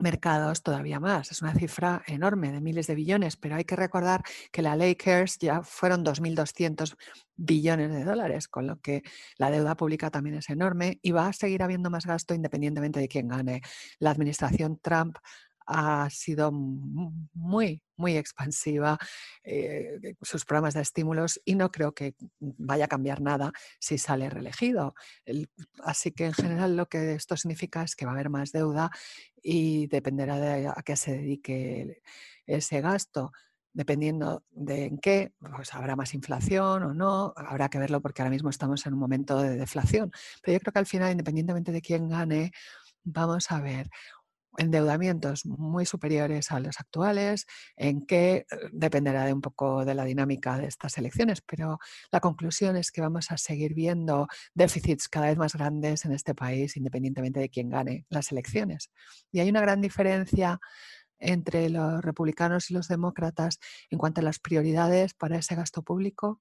mercados 0.02 0.62
todavía 0.62 1.00
más. 1.00 1.30
Es 1.30 1.40
una 1.40 1.54
cifra 1.54 2.02
enorme 2.06 2.52
de 2.52 2.60
miles 2.60 2.86
de 2.86 2.94
billones, 2.94 3.36
pero 3.36 3.56
hay 3.56 3.64
que 3.64 3.76
recordar 3.76 4.22
que 4.50 4.60
la 4.60 4.76
ley 4.76 4.96
CARES 4.96 5.38
ya 5.38 5.62
fueron 5.62 6.04
2.200 6.04 6.96
billones 7.36 7.90
de 7.90 8.04
dólares, 8.04 8.48
con 8.48 8.66
lo 8.66 8.80
que 8.80 9.02
la 9.38 9.50
deuda 9.50 9.76
pública 9.76 10.10
también 10.10 10.36
es 10.36 10.50
enorme 10.50 10.98
y 11.02 11.12
va 11.12 11.28
a 11.28 11.32
seguir 11.32 11.62
habiendo 11.62 11.90
más 11.90 12.04
gasto 12.04 12.34
independientemente 12.34 13.00
de 13.00 13.08
quién 13.08 13.28
gane. 13.28 13.62
La 13.98 14.10
administración 14.10 14.78
Trump 14.82 15.16
ha 15.66 16.08
sido 16.10 16.50
muy, 16.52 17.82
muy 17.96 18.16
expansiva 18.16 18.98
eh, 19.44 20.16
sus 20.20 20.44
programas 20.44 20.74
de 20.74 20.82
estímulos 20.82 21.40
y 21.44 21.54
no 21.54 21.70
creo 21.70 21.92
que 21.92 22.14
vaya 22.40 22.86
a 22.86 22.88
cambiar 22.88 23.20
nada 23.20 23.52
si 23.78 23.98
sale 23.98 24.28
reelegido. 24.28 24.94
así 25.84 26.12
que 26.12 26.26
en 26.26 26.34
general 26.34 26.76
lo 26.76 26.86
que 26.86 27.14
esto 27.14 27.36
significa 27.36 27.82
es 27.82 27.96
que 27.96 28.04
va 28.04 28.12
a 28.12 28.14
haber 28.14 28.30
más 28.30 28.52
deuda 28.52 28.90
y 29.42 29.86
dependerá 29.88 30.38
de 30.38 30.68
a 30.68 30.82
qué 30.84 30.96
se 30.96 31.12
dedique 31.12 32.02
ese 32.46 32.80
gasto. 32.80 33.32
Dependiendo 33.74 34.44
de 34.50 34.84
en 34.84 34.98
qué, 34.98 35.32
pues 35.56 35.72
habrá 35.72 35.96
más 35.96 36.12
inflación 36.12 36.82
o 36.82 36.92
no, 36.92 37.32
habrá 37.36 37.70
que 37.70 37.78
verlo 37.78 38.02
porque 38.02 38.20
ahora 38.20 38.30
mismo 38.30 38.50
estamos 38.50 38.84
en 38.84 38.92
un 38.92 38.98
momento 38.98 39.40
de 39.40 39.56
deflación. 39.56 40.12
Pero 40.42 40.58
yo 40.58 40.60
creo 40.60 40.72
que 40.74 40.78
al 40.78 40.86
final, 40.86 41.10
independientemente 41.10 41.72
de 41.72 41.80
quién 41.80 42.06
gane, 42.08 42.52
vamos 43.02 43.50
a 43.50 43.60
ver 43.60 43.88
endeudamientos 44.58 45.46
muy 45.46 45.86
superiores 45.86 46.52
a 46.52 46.60
los 46.60 46.78
actuales, 46.80 47.46
en 47.76 48.04
que 48.06 48.34
eh, 48.34 48.46
dependerá 48.72 49.24
de 49.24 49.32
un 49.32 49.40
poco 49.40 49.84
de 49.84 49.94
la 49.94 50.04
dinámica 50.04 50.58
de 50.58 50.66
estas 50.66 50.98
elecciones, 50.98 51.40
pero 51.42 51.78
la 52.10 52.20
conclusión 52.20 52.76
es 52.76 52.90
que 52.90 53.00
vamos 53.00 53.30
a 53.30 53.38
seguir 53.38 53.74
viendo 53.74 54.28
déficits 54.54 55.08
cada 55.08 55.26
vez 55.26 55.38
más 55.38 55.54
grandes 55.54 56.04
en 56.04 56.12
este 56.12 56.34
país, 56.34 56.76
independientemente 56.76 57.40
de 57.40 57.48
quién 57.48 57.70
gane 57.70 58.06
las 58.08 58.32
elecciones. 58.32 58.90
Y 59.30 59.40
hay 59.40 59.48
una 59.48 59.60
gran 59.60 59.80
diferencia 59.80 60.60
entre 61.18 61.70
los 61.70 62.02
republicanos 62.02 62.70
y 62.70 62.74
los 62.74 62.88
demócratas 62.88 63.58
en 63.90 63.98
cuanto 63.98 64.20
a 64.20 64.24
las 64.24 64.38
prioridades 64.38 65.14
para 65.14 65.38
ese 65.38 65.54
gasto 65.54 65.82
público, 65.82 66.40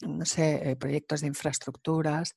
no 0.00 0.24
sé, 0.24 0.70
eh, 0.70 0.76
proyectos 0.76 1.20
de 1.20 1.28
infraestructuras, 1.28 2.34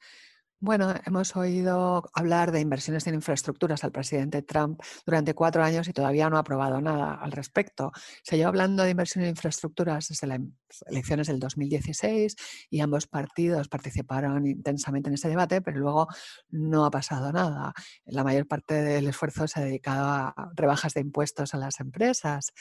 bueno, 0.59 0.93
hemos 1.05 1.35
oído 1.35 2.09
hablar 2.13 2.51
de 2.51 2.61
inversiones 2.61 3.05
en 3.07 3.15
infraestructuras 3.15 3.83
al 3.83 3.91
presidente 3.91 4.41
Trump 4.41 4.81
durante 5.05 5.33
cuatro 5.33 5.63
años 5.63 5.87
y 5.87 5.93
todavía 5.93 6.29
no 6.29 6.37
ha 6.37 6.39
aprobado 6.39 6.79
nada 6.81 7.13
al 7.15 7.31
respecto. 7.33 7.91
Se 8.23 8.37
lleva 8.37 8.49
hablando 8.49 8.83
de 8.83 8.91
inversión 8.91 9.23
en 9.23 9.31
infraestructuras 9.31 10.07
desde 10.07 10.27
las 10.27 10.39
elecciones 10.87 11.27
del 11.27 11.39
2016 11.39 12.35
y 12.69 12.79
ambos 12.79 13.05
partidos 13.05 13.67
participaron 13.67 14.47
intensamente 14.47 15.09
en 15.09 15.15
ese 15.15 15.27
debate, 15.29 15.61
pero 15.61 15.79
luego 15.79 16.07
no 16.49 16.85
ha 16.85 16.91
pasado 16.91 17.31
nada. 17.31 17.73
La 18.05 18.23
mayor 18.23 18.47
parte 18.47 18.75
del 18.75 19.07
esfuerzo 19.07 19.47
se 19.47 19.59
ha 19.59 19.63
dedicado 19.63 20.07
a 20.07 20.51
rebajas 20.55 20.93
de 20.93 21.01
impuestos 21.01 21.53
a 21.53 21.57
las 21.57 21.79
empresas. 21.79 22.53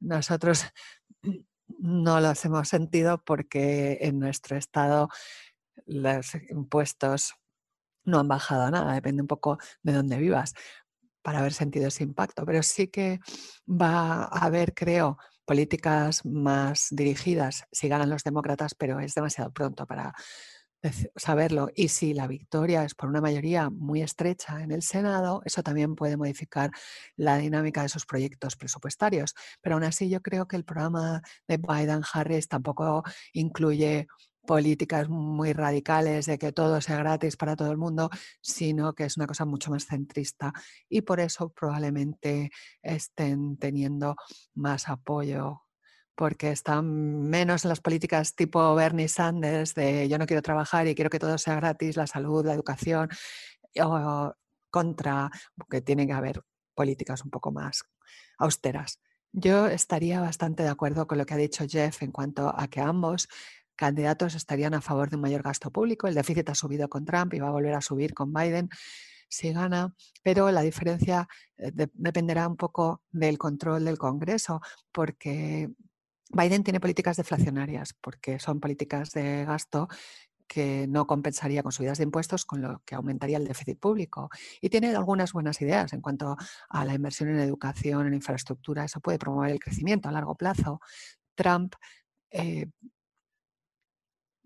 Nosotros 0.00 0.64
no 1.78 2.20
los 2.20 2.44
hemos 2.44 2.68
sentido 2.68 3.22
porque 3.24 3.98
en 4.00 4.18
nuestro 4.18 4.56
estado 4.56 5.08
los 5.86 6.34
impuestos 6.50 7.34
no 8.04 8.20
han 8.20 8.28
bajado 8.28 8.70
nada, 8.70 8.94
depende 8.94 9.22
un 9.22 9.28
poco 9.28 9.58
de 9.82 9.92
dónde 9.92 10.18
vivas 10.18 10.54
para 11.22 11.38
haber 11.38 11.54
sentido 11.54 11.88
ese 11.88 12.04
impacto, 12.04 12.44
pero 12.44 12.62
sí 12.62 12.88
que 12.88 13.20
va 13.66 14.24
a 14.24 14.44
haber, 14.44 14.74
creo, 14.74 15.16
políticas 15.46 16.24
más 16.24 16.88
dirigidas 16.90 17.64
si 17.72 17.88
ganan 17.88 18.10
los 18.10 18.24
demócratas, 18.24 18.74
pero 18.74 19.00
es 19.00 19.14
demasiado 19.14 19.52
pronto 19.52 19.86
para 19.86 20.12
saberlo. 21.16 21.68
Y 21.74 21.88
si 21.88 22.14
la 22.14 22.26
victoria 22.26 22.84
es 22.84 22.94
por 22.94 23.08
una 23.08 23.20
mayoría 23.20 23.70
muy 23.70 24.02
estrecha 24.02 24.62
en 24.62 24.70
el 24.70 24.82
Senado, 24.82 25.40
eso 25.44 25.62
también 25.62 25.94
puede 25.94 26.16
modificar 26.16 26.70
la 27.16 27.38
dinámica 27.38 27.80
de 27.80 27.86
esos 27.86 28.06
proyectos 28.06 28.56
presupuestarios. 28.56 29.34
Pero 29.62 29.76
aún 29.76 29.84
así 29.84 30.08
yo 30.10 30.20
creo 30.20 30.46
que 30.46 30.56
el 30.56 30.64
programa 30.64 31.22
de 31.48 31.58
Biden-Harris 31.58 32.48
tampoco 32.48 33.02
incluye 33.32 34.06
políticas 34.46 35.08
muy 35.08 35.52
radicales 35.52 36.26
de 36.26 36.38
que 36.38 36.52
todo 36.52 36.80
sea 36.80 36.98
gratis 36.98 37.36
para 37.36 37.56
todo 37.56 37.70
el 37.70 37.76
mundo, 37.76 38.10
sino 38.40 38.94
que 38.94 39.04
es 39.04 39.16
una 39.16 39.26
cosa 39.26 39.44
mucho 39.44 39.70
más 39.70 39.86
centrista 39.86 40.52
y 40.88 41.02
por 41.02 41.20
eso 41.20 41.50
probablemente 41.50 42.50
estén 42.82 43.56
teniendo 43.56 44.16
más 44.54 44.88
apoyo 44.88 45.62
porque 46.14 46.50
están 46.50 47.28
menos 47.28 47.64
en 47.64 47.70
las 47.70 47.80
políticas 47.80 48.34
tipo 48.34 48.74
Bernie 48.74 49.08
Sanders 49.08 49.74
de 49.74 50.08
yo 50.08 50.18
no 50.18 50.26
quiero 50.26 50.42
trabajar 50.42 50.86
y 50.86 50.94
quiero 50.94 51.10
que 51.10 51.18
todo 51.18 51.38
sea 51.38 51.56
gratis, 51.56 51.96
la 51.96 52.06
salud, 52.06 52.46
la 52.46 52.54
educación, 52.54 53.08
o 53.82 54.32
contra 54.70 55.30
que 55.70 55.80
tiene 55.80 56.06
que 56.06 56.12
haber 56.12 56.42
políticas 56.74 57.24
un 57.24 57.30
poco 57.30 57.52
más 57.52 57.84
austeras. 58.38 59.00
Yo 59.32 59.66
estaría 59.66 60.20
bastante 60.20 60.62
de 60.62 60.68
acuerdo 60.68 61.06
con 61.06 61.18
lo 61.18 61.26
que 61.26 61.34
ha 61.34 61.36
dicho 61.38 61.64
Jeff 61.68 62.02
en 62.02 62.12
cuanto 62.12 62.54
a 62.56 62.68
que 62.68 62.80
ambos 62.80 63.28
candidatos 63.76 64.34
estarían 64.34 64.74
a 64.74 64.80
favor 64.80 65.10
de 65.10 65.16
un 65.16 65.22
mayor 65.22 65.42
gasto 65.42 65.70
público. 65.70 66.06
El 66.06 66.14
déficit 66.14 66.48
ha 66.50 66.54
subido 66.54 66.88
con 66.88 67.04
Trump 67.04 67.34
y 67.34 67.40
va 67.40 67.48
a 67.48 67.52
volver 67.52 67.74
a 67.74 67.80
subir 67.80 68.14
con 68.14 68.32
Biden 68.32 68.68
si 69.28 69.52
gana, 69.52 69.94
pero 70.22 70.50
la 70.50 70.62
diferencia 70.62 71.28
eh, 71.56 71.72
dependerá 71.74 72.46
un 72.46 72.56
poco 72.56 73.02
del 73.10 73.38
control 73.38 73.84
del 73.84 73.98
Congreso, 73.98 74.60
porque 74.92 75.70
Biden 76.30 76.62
tiene 76.62 76.80
políticas 76.80 77.16
deflacionarias, 77.16 77.94
porque 78.00 78.38
son 78.38 78.60
políticas 78.60 79.10
de 79.10 79.44
gasto 79.44 79.88
que 80.46 80.86
no 80.88 81.06
compensaría 81.06 81.62
con 81.62 81.72
subidas 81.72 81.98
de 81.98 82.04
impuestos, 82.04 82.44
con 82.44 82.60
lo 82.60 82.82
que 82.84 82.94
aumentaría 82.94 83.38
el 83.38 83.46
déficit 83.46 83.78
público. 83.78 84.30
Y 84.60 84.68
tiene 84.68 84.94
algunas 84.94 85.32
buenas 85.32 85.60
ideas 85.62 85.92
en 85.92 86.00
cuanto 86.00 86.36
a 86.68 86.84
la 86.84 86.94
inversión 86.94 87.30
en 87.30 87.40
educación, 87.40 88.06
en 88.06 88.14
infraestructura. 88.14 88.84
Eso 88.84 89.00
puede 89.00 89.18
promover 89.18 89.50
el 89.50 89.58
crecimiento 89.58 90.08
a 90.08 90.12
largo 90.12 90.36
plazo. 90.36 90.80
Trump 91.34 91.74
eh, 92.30 92.66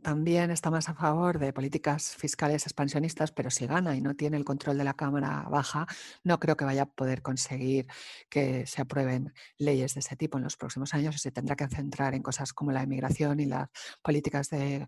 también 0.02 0.50
está 0.50 0.70
más 0.70 0.88
a 0.88 0.94
favor 0.94 1.38
de 1.38 1.52
políticas 1.52 2.14
fiscales 2.16 2.64
expansionistas, 2.64 3.32
pero 3.32 3.50
si 3.50 3.66
gana 3.66 3.96
y 3.96 4.00
no 4.00 4.14
tiene 4.14 4.36
el 4.36 4.44
control 4.44 4.78
de 4.78 4.84
la 4.84 4.94
Cámara 4.94 5.46
Baja, 5.50 5.86
no 6.22 6.38
creo 6.38 6.56
que 6.56 6.64
vaya 6.64 6.82
a 6.82 6.86
poder 6.86 7.22
conseguir 7.22 7.86
que 8.30 8.66
se 8.66 8.82
aprueben 8.82 9.32
leyes 9.58 9.94
de 9.94 10.00
ese 10.00 10.16
tipo 10.16 10.38
en 10.38 10.44
los 10.44 10.56
próximos 10.56 10.94
años 10.94 11.16
y 11.16 11.18
se 11.18 11.32
tendrá 11.32 11.56
que 11.56 11.68
centrar 11.68 12.14
en 12.14 12.22
cosas 12.22 12.52
como 12.52 12.72
la 12.72 12.82
inmigración 12.82 13.40
y 13.40 13.46
las 13.46 13.68
políticas 14.02 14.50
de 14.50 14.86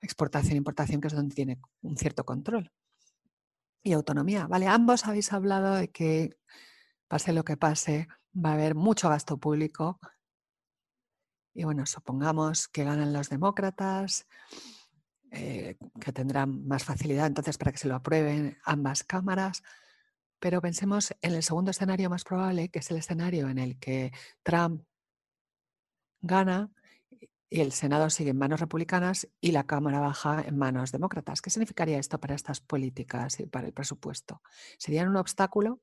exportación 0.00 0.54
e 0.54 0.56
importación, 0.56 1.00
que 1.00 1.08
es 1.08 1.14
donde 1.14 1.34
tiene 1.34 1.60
un 1.82 1.96
cierto 1.96 2.24
control 2.24 2.72
y 3.82 3.92
autonomía. 3.92 4.46
Vale, 4.46 4.66
ambos 4.66 5.06
habéis 5.06 5.32
hablado 5.32 5.74
de 5.74 5.90
que 5.90 6.36
pase 7.08 7.32
lo 7.32 7.44
que 7.44 7.56
pase, 7.56 8.08
va 8.34 8.50
a 8.50 8.54
haber 8.54 8.74
mucho 8.74 9.08
gasto 9.08 9.38
público, 9.38 10.00
y 11.56 11.64
bueno, 11.64 11.86
supongamos 11.86 12.68
que 12.68 12.84
ganan 12.84 13.14
los 13.14 13.30
demócratas, 13.30 14.26
eh, 15.30 15.76
que 16.00 16.12
tendrán 16.12 16.66
más 16.66 16.84
facilidad 16.84 17.26
entonces 17.26 17.56
para 17.56 17.72
que 17.72 17.78
se 17.78 17.88
lo 17.88 17.94
aprueben 17.94 18.58
ambas 18.64 19.04
cámaras. 19.04 19.62
Pero 20.38 20.60
pensemos 20.60 21.14
en 21.22 21.32
el 21.32 21.42
segundo 21.42 21.70
escenario 21.70 22.10
más 22.10 22.24
probable, 22.24 22.68
que 22.68 22.80
es 22.80 22.90
el 22.90 22.98
escenario 22.98 23.48
en 23.48 23.58
el 23.58 23.78
que 23.78 24.12
Trump 24.42 24.84
gana 26.20 26.70
y 27.48 27.60
el 27.60 27.72
Senado 27.72 28.10
sigue 28.10 28.30
en 28.30 28.38
manos 28.38 28.60
republicanas 28.60 29.26
y 29.40 29.52
la 29.52 29.64
Cámara 29.64 30.00
baja 30.00 30.44
en 30.46 30.58
manos 30.58 30.92
demócratas. 30.92 31.40
¿Qué 31.40 31.48
significaría 31.48 31.98
esto 31.98 32.20
para 32.20 32.34
estas 32.34 32.60
políticas 32.60 33.40
y 33.40 33.46
para 33.46 33.66
el 33.66 33.72
presupuesto? 33.72 34.42
¿Serían 34.78 35.08
un 35.08 35.16
obstáculo? 35.16 35.80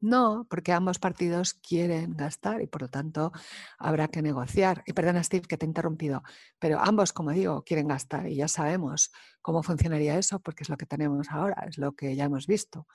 No, 0.00 0.46
porque 0.48 0.72
ambos 0.72 0.98
partidos 0.98 1.54
quieren 1.54 2.16
gastar 2.16 2.62
y 2.62 2.66
por 2.66 2.82
lo 2.82 2.88
tanto 2.88 3.32
habrá 3.78 4.08
que 4.08 4.22
negociar. 4.22 4.82
Y 4.86 4.94
perdona, 4.94 5.22
Steve, 5.22 5.46
que 5.46 5.58
te 5.58 5.66
he 5.66 5.68
interrumpido, 5.68 6.22
pero 6.58 6.80
ambos, 6.80 7.12
como 7.12 7.32
digo, 7.32 7.62
quieren 7.64 7.88
gastar 7.88 8.26
y 8.26 8.36
ya 8.36 8.48
sabemos 8.48 9.12
cómo 9.42 9.62
funcionaría 9.62 10.16
eso 10.16 10.40
porque 10.40 10.62
es 10.62 10.70
lo 10.70 10.78
que 10.78 10.86
tenemos 10.86 11.30
ahora, 11.30 11.66
es 11.68 11.76
lo 11.76 11.92
que 11.92 12.16
ya 12.16 12.24
hemos 12.24 12.46
visto. 12.46 12.86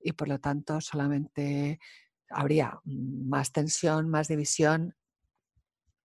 Y 0.00 0.12
por 0.12 0.28
lo 0.28 0.40
tanto 0.40 0.80
solamente 0.80 1.80
habría 2.30 2.80
más 2.84 3.52
tensión, 3.52 4.08
más 4.08 4.28
división 4.28 4.94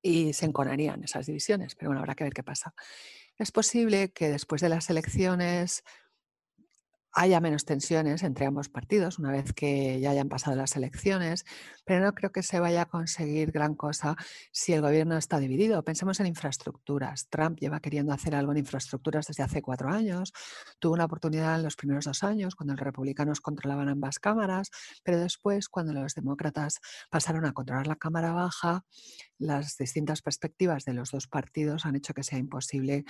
y 0.01 0.33
se 0.33 0.45
enconarían 0.45 1.03
esas 1.03 1.25
divisiones. 1.25 1.75
Pero 1.75 1.89
bueno, 1.89 2.01
habrá 2.01 2.15
que 2.15 2.25
ver 2.25 2.33
qué 2.33 2.43
pasa. 2.43 2.73
Es 3.37 3.51
posible 3.51 4.11
que 4.11 4.29
después 4.29 4.61
de 4.61 4.69
las 4.69 4.89
elecciones 4.89 5.83
haya 7.13 7.39
menos 7.39 7.65
tensiones 7.65 8.23
entre 8.23 8.45
ambos 8.45 8.69
partidos 8.69 9.19
una 9.19 9.31
vez 9.31 9.53
que 9.53 9.99
ya 9.99 10.11
hayan 10.11 10.29
pasado 10.29 10.55
las 10.55 10.75
elecciones, 10.75 11.45
pero 11.85 12.05
no 12.05 12.13
creo 12.13 12.31
que 12.31 12.43
se 12.43 12.59
vaya 12.59 12.83
a 12.83 12.85
conseguir 12.85 13.51
gran 13.51 13.75
cosa 13.75 14.15
si 14.51 14.73
el 14.73 14.81
gobierno 14.81 15.17
está 15.17 15.39
dividido. 15.39 15.83
Pensemos 15.83 16.19
en 16.19 16.27
infraestructuras. 16.27 17.27
Trump 17.29 17.59
lleva 17.59 17.79
queriendo 17.79 18.13
hacer 18.13 18.35
algo 18.35 18.51
en 18.51 18.59
infraestructuras 18.59 19.27
desde 19.27 19.43
hace 19.43 19.61
cuatro 19.61 19.89
años. 19.89 20.33
Tuvo 20.79 20.93
una 20.93 21.05
oportunidad 21.05 21.55
en 21.55 21.63
los 21.63 21.75
primeros 21.75 22.05
dos 22.05 22.23
años 22.23 22.55
cuando 22.55 22.73
los 22.73 22.83
republicanos 22.83 23.41
controlaban 23.41 23.89
ambas 23.89 24.19
cámaras, 24.19 24.69
pero 25.03 25.19
después 25.19 25.69
cuando 25.69 25.93
los 25.93 26.13
demócratas 26.13 26.79
pasaron 27.09 27.45
a 27.45 27.53
controlar 27.53 27.87
la 27.87 27.95
Cámara 27.95 28.33
Baja, 28.33 28.85
las 29.37 29.77
distintas 29.77 30.21
perspectivas 30.21 30.85
de 30.85 30.93
los 30.93 31.11
dos 31.11 31.27
partidos 31.27 31.85
han 31.85 31.95
hecho 31.95 32.13
que 32.13 32.23
sea 32.23 32.37
imposible 32.37 33.05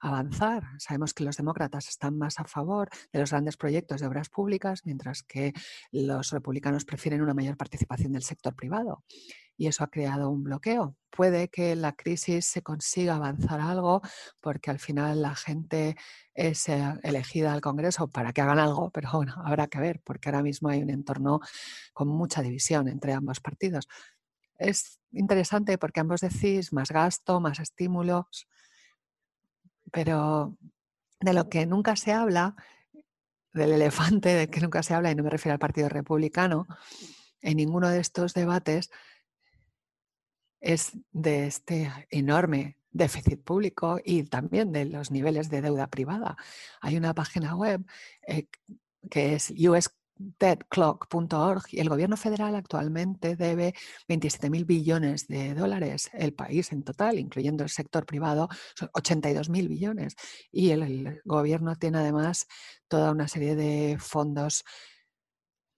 avanzar. 0.00 0.64
Sabemos 0.78 1.14
que 1.14 1.24
los 1.24 1.36
demócratas 1.36 1.88
están 1.88 2.16
más 2.18 2.38
a 2.38 2.44
favor 2.44 2.88
de 3.12 3.20
los 3.20 3.30
grandes 3.30 3.56
proyectos 3.56 4.00
de 4.00 4.06
obras 4.06 4.28
públicas, 4.28 4.82
mientras 4.84 5.22
que 5.22 5.52
los 5.92 6.30
republicanos 6.30 6.84
prefieren 6.84 7.22
una 7.22 7.34
mayor 7.34 7.56
participación 7.56 8.12
del 8.12 8.22
sector 8.22 8.54
privado. 8.54 9.04
Y 9.56 9.66
eso 9.66 9.82
ha 9.82 9.90
creado 9.90 10.30
un 10.30 10.44
bloqueo. 10.44 10.96
Puede 11.10 11.48
que 11.48 11.74
la 11.74 11.92
crisis 11.92 12.46
se 12.46 12.62
consiga 12.62 13.16
avanzar 13.16 13.60
algo 13.60 14.02
porque 14.40 14.70
al 14.70 14.78
final 14.78 15.20
la 15.20 15.34
gente 15.34 15.96
es 16.32 16.68
eh, 16.68 16.94
elegida 17.02 17.52
al 17.52 17.60
Congreso 17.60 18.08
para 18.08 18.32
que 18.32 18.40
hagan 18.40 18.60
algo, 18.60 18.90
pero 18.90 19.10
bueno, 19.12 19.34
habrá 19.44 19.66
que 19.66 19.80
ver 19.80 20.00
porque 20.04 20.28
ahora 20.28 20.42
mismo 20.42 20.68
hay 20.68 20.80
un 20.80 20.90
entorno 20.90 21.40
con 21.92 22.06
mucha 22.06 22.40
división 22.40 22.86
entre 22.86 23.12
ambos 23.12 23.40
partidos. 23.40 23.88
Es 24.58 25.00
interesante 25.10 25.76
porque 25.76 26.00
ambos 26.00 26.20
decís 26.20 26.72
más 26.72 26.90
gasto, 26.90 27.40
más 27.40 27.58
estímulos, 27.58 28.46
pero 29.92 30.56
de 31.20 31.32
lo 31.32 31.48
que 31.48 31.66
nunca 31.66 31.96
se 31.96 32.12
habla, 32.12 32.54
del 33.52 33.72
elefante 33.72 34.28
de 34.30 34.48
que 34.48 34.60
nunca 34.60 34.82
se 34.82 34.94
habla, 34.94 35.10
y 35.10 35.14
no 35.14 35.22
me 35.22 35.30
refiero 35.30 35.54
al 35.54 35.58
Partido 35.58 35.88
Republicano, 35.88 36.66
en 37.40 37.56
ninguno 37.56 37.88
de 37.88 38.00
estos 38.00 38.34
debates 38.34 38.90
es 40.60 40.92
de 41.12 41.46
este 41.46 41.90
enorme 42.10 42.78
déficit 42.90 43.42
público 43.42 44.00
y 44.04 44.24
también 44.24 44.72
de 44.72 44.84
los 44.86 45.10
niveles 45.10 45.50
de 45.50 45.62
deuda 45.62 45.86
privada. 45.86 46.36
Hay 46.80 46.96
una 46.96 47.14
página 47.14 47.54
web 47.54 47.84
eh, 48.26 48.46
que 49.10 49.34
es 49.34 49.52
US 49.68 49.90
deadclock.org 50.18 51.62
y 51.70 51.80
el 51.80 51.88
gobierno 51.88 52.16
federal 52.16 52.54
actualmente 52.54 53.36
debe 53.36 53.74
27 54.08 54.50
mil 54.50 54.64
billones 54.64 55.28
de 55.28 55.54
dólares. 55.54 56.10
El 56.12 56.34
país 56.34 56.72
en 56.72 56.82
total, 56.82 57.18
incluyendo 57.18 57.64
el 57.64 57.70
sector 57.70 58.04
privado, 58.06 58.48
son 58.74 58.90
82 58.92 59.48
mil 59.48 59.68
billones. 59.68 60.16
Y 60.50 60.70
el, 60.70 61.20
gobierno 61.24 61.76
tiene 61.76 61.98
además 61.98 62.46
toda 62.88 63.12
una 63.12 63.28
serie 63.28 63.54
de 63.54 63.96
fondos 63.98 64.64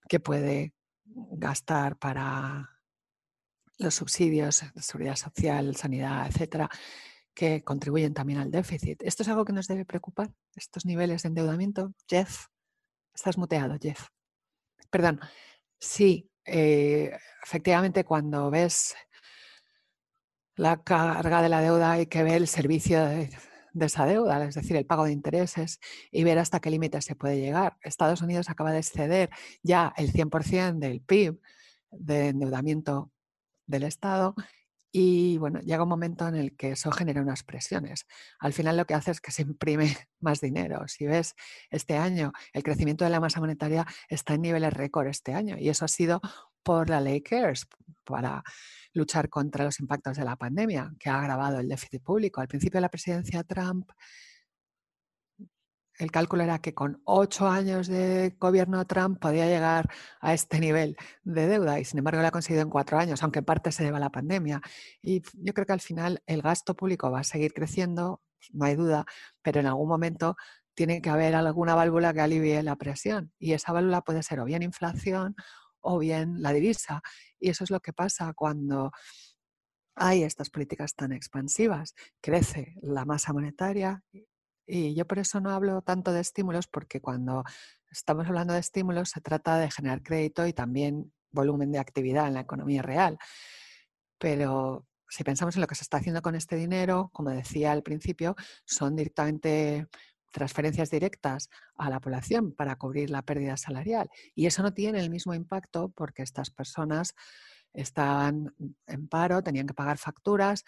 que 0.08 0.20
puede 0.20 0.74
gastar 1.04 1.98
para 1.98 2.70
los 3.78 3.94
subsidios 3.94 4.64
seguridad 4.76 5.16
social, 5.16 5.74
sanidad, 5.76 6.26
etcétera, 6.26 6.68
que 7.34 7.62
contribuyen 7.64 8.14
también 8.14 8.38
al 8.38 8.50
déficit. 8.50 9.02
¿Esto 9.02 9.22
es 9.22 9.28
algo 9.28 9.44
que 9.44 9.52
nos 9.52 9.66
debe 9.66 9.84
preocupar? 9.84 10.32
¿Estos 10.54 10.84
niveles 10.84 11.22
de 11.22 11.28
endeudamiento? 11.28 11.92
Jeff, 12.08 12.46
estás 13.14 13.38
muteado, 13.38 13.76
Jeff. 13.80 14.08
Perdón, 14.90 15.20
sí, 15.78 16.30
eh, 16.44 17.16
efectivamente 17.44 18.04
cuando 18.04 18.50
ves 18.50 18.94
la 20.56 20.82
carga 20.82 21.42
de 21.42 21.48
la 21.48 21.60
deuda 21.60 21.92
hay 21.92 22.06
que 22.06 22.22
ver 22.22 22.34
el 22.34 22.48
servicio 22.48 23.04
de, 23.04 23.30
esa 23.78 24.04
deuda, 24.04 24.44
es 24.44 24.54
decir, 24.54 24.76
el 24.76 24.84
pago 24.86 25.04
de 25.04 25.12
intereses 25.12 25.78
y 26.10 26.24
ver 26.24 26.38
hasta 26.38 26.60
qué 26.60 26.70
límite 26.70 27.00
se 27.02 27.14
puede 27.14 27.40
llegar. 27.40 27.78
Estados 27.82 28.20
Unidos 28.20 28.50
acaba 28.50 28.72
de 28.72 28.78
exceder 28.78 29.30
ya 29.62 29.94
el 29.96 30.12
100% 30.12 30.78
del 30.78 31.00
PIB 31.00 31.40
de 31.92 32.28
endeudamiento 32.28 33.12
del 33.66 33.84
Estado 33.84 34.34
y 34.92 35.38
bueno, 35.38 35.60
llega 35.60 35.84
un 35.84 35.88
momento 35.88 36.26
en 36.26 36.34
el 36.34 36.56
que 36.56 36.72
eso 36.72 36.90
genera 36.90 37.22
unas 37.22 37.44
presiones. 37.44 38.06
Al 38.40 38.52
final 38.52 38.76
lo 38.76 38.86
que 38.86 38.94
hace 38.94 39.12
es 39.12 39.20
que 39.20 39.30
se 39.30 39.42
imprime 39.42 39.96
más 40.20 40.40
dinero. 40.40 40.86
Si 40.88 41.06
ves 41.06 41.34
este 41.70 41.96
año, 41.96 42.32
el 42.52 42.62
crecimiento 42.62 43.04
de 43.04 43.10
la 43.10 43.20
masa 43.20 43.40
monetaria 43.40 43.86
está 44.08 44.34
en 44.34 44.42
niveles 44.42 44.72
récord 44.72 45.06
este 45.06 45.32
año 45.32 45.56
y 45.58 45.68
eso 45.68 45.84
ha 45.84 45.88
sido 45.88 46.20
por 46.62 46.90
la 46.90 47.00
ley 47.00 47.22
CARES 47.22 47.66
para 48.04 48.42
luchar 48.92 49.28
contra 49.28 49.64
los 49.64 49.80
impactos 49.80 50.16
de 50.16 50.24
la 50.24 50.36
pandemia, 50.36 50.92
que 50.98 51.08
ha 51.08 51.20
agravado 51.20 51.60
el 51.60 51.68
déficit 51.68 52.02
público. 52.02 52.40
Al 52.40 52.48
principio 52.48 52.78
de 52.78 52.82
la 52.82 52.90
presidencia 52.90 53.44
Trump 53.44 53.90
el 56.04 56.10
cálculo 56.10 56.42
era 56.42 56.60
que 56.60 56.74
con 56.74 57.00
ocho 57.04 57.48
años 57.48 57.86
de 57.86 58.36
gobierno 58.38 58.86
Trump 58.86 59.18
podía 59.20 59.46
llegar 59.46 59.88
a 60.20 60.34
este 60.34 60.60
nivel 60.60 60.96
de 61.24 61.46
deuda 61.46 61.80
y 61.80 61.84
sin 61.84 61.98
embargo 61.98 62.20
lo 62.20 62.28
ha 62.28 62.30
conseguido 62.30 62.62
en 62.62 62.70
cuatro 62.70 62.98
años, 62.98 63.22
aunque 63.22 63.40
en 63.40 63.44
parte 63.44 63.72
se 63.72 63.84
deba 63.84 63.98
a 63.98 64.00
la 64.00 64.10
pandemia. 64.10 64.60
Y 65.02 65.22
yo 65.34 65.54
creo 65.54 65.66
que 65.66 65.72
al 65.72 65.80
final 65.80 66.22
el 66.26 66.42
gasto 66.42 66.74
público 66.74 67.10
va 67.10 67.20
a 67.20 67.24
seguir 67.24 67.52
creciendo, 67.52 68.22
no 68.52 68.64
hay 68.64 68.76
duda, 68.76 69.04
pero 69.42 69.60
en 69.60 69.66
algún 69.66 69.88
momento 69.88 70.36
tiene 70.74 71.02
que 71.02 71.10
haber 71.10 71.34
alguna 71.34 71.74
válvula 71.74 72.14
que 72.14 72.20
alivie 72.20 72.62
la 72.62 72.76
presión 72.76 73.32
y 73.38 73.52
esa 73.52 73.72
válvula 73.72 74.02
puede 74.02 74.22
ser 74.22 74.40
o 74.40 74.44
bien 74.44 74.62
inflación 74.62 75.34
o 75.80 75.98
bien 75.98 76.42
la 76.42 76.52
divisa. 76.52 77.02
Y 77.38 77.50
eso 77.50 77.64
es 77.64 77.70
lo 77.70 77.80
que 77.80 77.92
pasa 77.92 78.32
cuando 78.34 78.92
hay 79.94 80.22
estas 80.22 80.50
políticas 80.50 80.94
tan 80.94 81.12
expansivas. 81.12 81.94
Crece 82.20 82.74
la 82.82 83.04
masa 83.04 83.32
monetaria 83.32 84.02
y 84.70 84.94
yo 84.94 85.06
por 85.06 85.18
eso 85.18 85.40
no 85.40 85.50
hablo 85.50 85.82
tanto 85.82 86.12
de 86.12 86.20
estímulos, 86.20 86.68
porque 86.68 87.00
cuando 87.00 87.44
estamos 87.90 88.26
hablando 88.26 88.54
de 88.54 88.60
estímulos 88.60 89.10
se 89.10 89.20
trata 89.20 89.58
de 89.58 89.70
generar 89.70 90.02
crédito 90.02 90.46
y 90.46 90.52
también 90.52 91.12
volumen 91.30 91.72
de 91.72 91.78
actividad 91.78 92.28
en 92.28 92.34
la 92.34 92.40
economía 92.40 92.82
real. 92.82 93.18
Pero 94.18 94.86
si 95.08 95.24
pensamos 95.24 95.56
en 95.56 95.62
lo 95.62 95.66
que 95.66 95.74
se 95.74 95.82
está 95.82 95.96
haciendo 95.96 96.22
con 96.22 96.34
este 96.34 96.56
dinero, 96.56 97.10
como 97.12 97.30
decía 97.30 97.72
al 97.72 97.82
principio, 97.82 98.36
son 98.64 98.94
directamente 98.94 99.88
transferencias 100.30 100.90
directas 100.90 101.50
a 101.76 101.90
la 101.90 102.00
población 102.00 102.52
para 102.52 102.76
cubrir 102.76 103.10
la 103.10 103.22
pérdida 103.22 103.56
salarial. 103.56 104.08
Y 104.34 104.46
eso 104.46 104.62
no 104.62 104.72
tiene 104.72 105.00
el 105.00 105.10
mismo 105.10 105.34
impacto 105.34 105.90
porque 105.90 106.22
estas 106.22 106.50
personas 106.50 107.14
estaban 107.72 108.54
en 108.86 109.08
paro, 109.08 109.42
tenían 109.42 109.66
que 109.66 109.74
pagar 109.74 109.98
facturas 109.98 110.64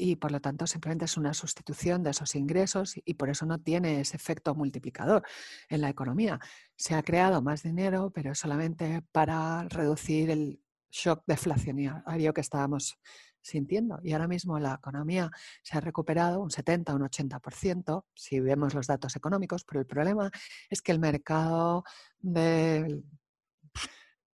y 0.00 0.16
por 0.16 0.32
lo 0.32 0.40
tanto 0.40 0.66
simplemente 0.66 1.04
es 1.04 1.18
una 1.18 1.34
sustitución 1.34 2.02
de 2.02 2.10
esos 2.10 2.34
ingresos 2.34 2.94
y 3.04 3.14
por 3.14 3.28
eso 3.28 3.44
no 3.44 3.58
tiene 3.58 4.00
ese 4.00 4.16
efecto 4.16 4.54
multiplicador 4.54 5.22
en 5.68 5.82
la 5.82 5.90
economía. 5.90 6.40
Se 6.74 6.94
ha 6.94 7.02
creado 7.02 7.42
más 7.42 7.62
dinero, 7.62 8.10
pero 8.10 8.34
solamente 8.34 9.02
para 9.12 9.64
reducir 9.64 10.30
el 10.30 10.58
shock 10.90 11.22
deflacionario 11.26 12.32
que 12.32 12.40
estábamos 12.40 12.98
sintiendo. 13.42 14.00
Y 14.02 14.12
ahora 14.12 14.26
mismo 14.26 14.58
la 14.58 14.74
economía 14.74 15.30
se 15.62 15.76
ha 15.76 15.80
recuperado 15.80 16.40
un 16.40 16.50
70, 16.50 16.94
un 16.94 17.02
80%, 17.02 18.04
si 18.14 18.40
vemos 18.40 18.74
los 18.74 18.86
datos 18.86 19.16
económicos, 19.16 19.64
pero 19.64 19.80
el 19.80 19.86
problema 19.86 20.30
es 20.70 20.80
que 20.80 20.92
el 20.92 20.98
mercado 20.98 21.84
del 22.18 23.04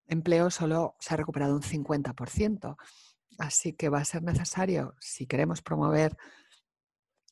empleo 0.06 0.50
solo 0.50 0.96
se 1.00 1.14
ha 1.14 1.16
recuperado 1.16 1.56
un 1.56 1.62
50%. 1.62 2.76
Así 3.38 3.72
que 3.72 3.88
va 3.88 4.00
a 4.00 4.04
ser 4.04 4.22
necesario, 4.22 4.94
si 5.00 5.26
queremos 5.26 5.62
promover 5.62 6.16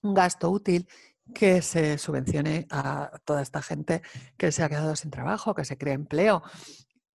un 0.02 0.14
gasto 0.14 0.50
útil, 0.50 0.86
que 1.32 1.62
se 1.62 1.96
subvencione 1.96 2.66
a 2.70 3.10
toda 3.24 3.40
esta 3.40 3.62
gente 3.62 4.02
que 4.36 4.52
se 4.52 4.62
ha 4.62 4.68
quedado 4.68 4.94
sin 4.96 5.10
trabajo, 5.10 5.54
que 5.54 5.64
se 5.64 5.78
cree 5.78 5.94
empleo. 5.94 6.42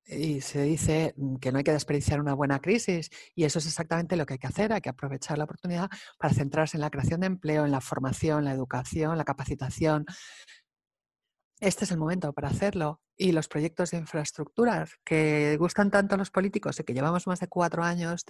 Y 0.05 0.41
se 0.41 0.63
dice 0.63 1.13
que 1.39 1.51
no 1.51 1.59
hay 1.59 1.63
que 1.63 1.71
desperdiciar 1.71 2.19
una 2.19 2.33
buena 2.33 2.59
crisis 2.59 3.11
y 3.35 3.43
eso 3.43 3.59
es 3.59 3.67
exactamente 3.67 4.15
lo 4.15 4.25
que 4.25 4.33
hay 4.33 4.39
que 4.39 4.47
hacer. 4.47 4.73
Hay 4.73 4.81
que 4.81 4.89
aprovechar 4.89 5.37
la 5.37 5.43
oportunidad 5.43 5.87
para 6.17 6.33
centrarse 6.33 6.77
en 6.77 6.81
la 6.81 6.89
creación 6.89 7.19
de 7.19 7.27
empleo, 7.27 7.63
en 7.63 7.71
la 7.71 7.79
formación, 7.79 8.43
la 8.43 8.51
educación, 8.51 9.19
la 9.19 9.23
capacitación, 9.25 10.07
este 11.59 11.85
es 11.85 11.91
el 11.91 11.97
momento 11.97 12.33
para 12.33 12.49
hacerlo. 12.49 13.01
Y 13.17 13.33
los 13.33 13.49
proyectos 13.49 13.91
de 13.91 13.97
infraestructuras 13.97 14.91
que 15.03 15.57
gustan 15.59 15.91
tanto 15.91 16.15
a 16.15 16.17
los 16.17 16.31
políticos 16.31 16.79
y 16.79 16.83
que 16.83 16.93
llevamos 16.93 17.27
más 17.27 17.41
de 17.41 17.47
cuatro 17.47 17.83
años 17.83 18.23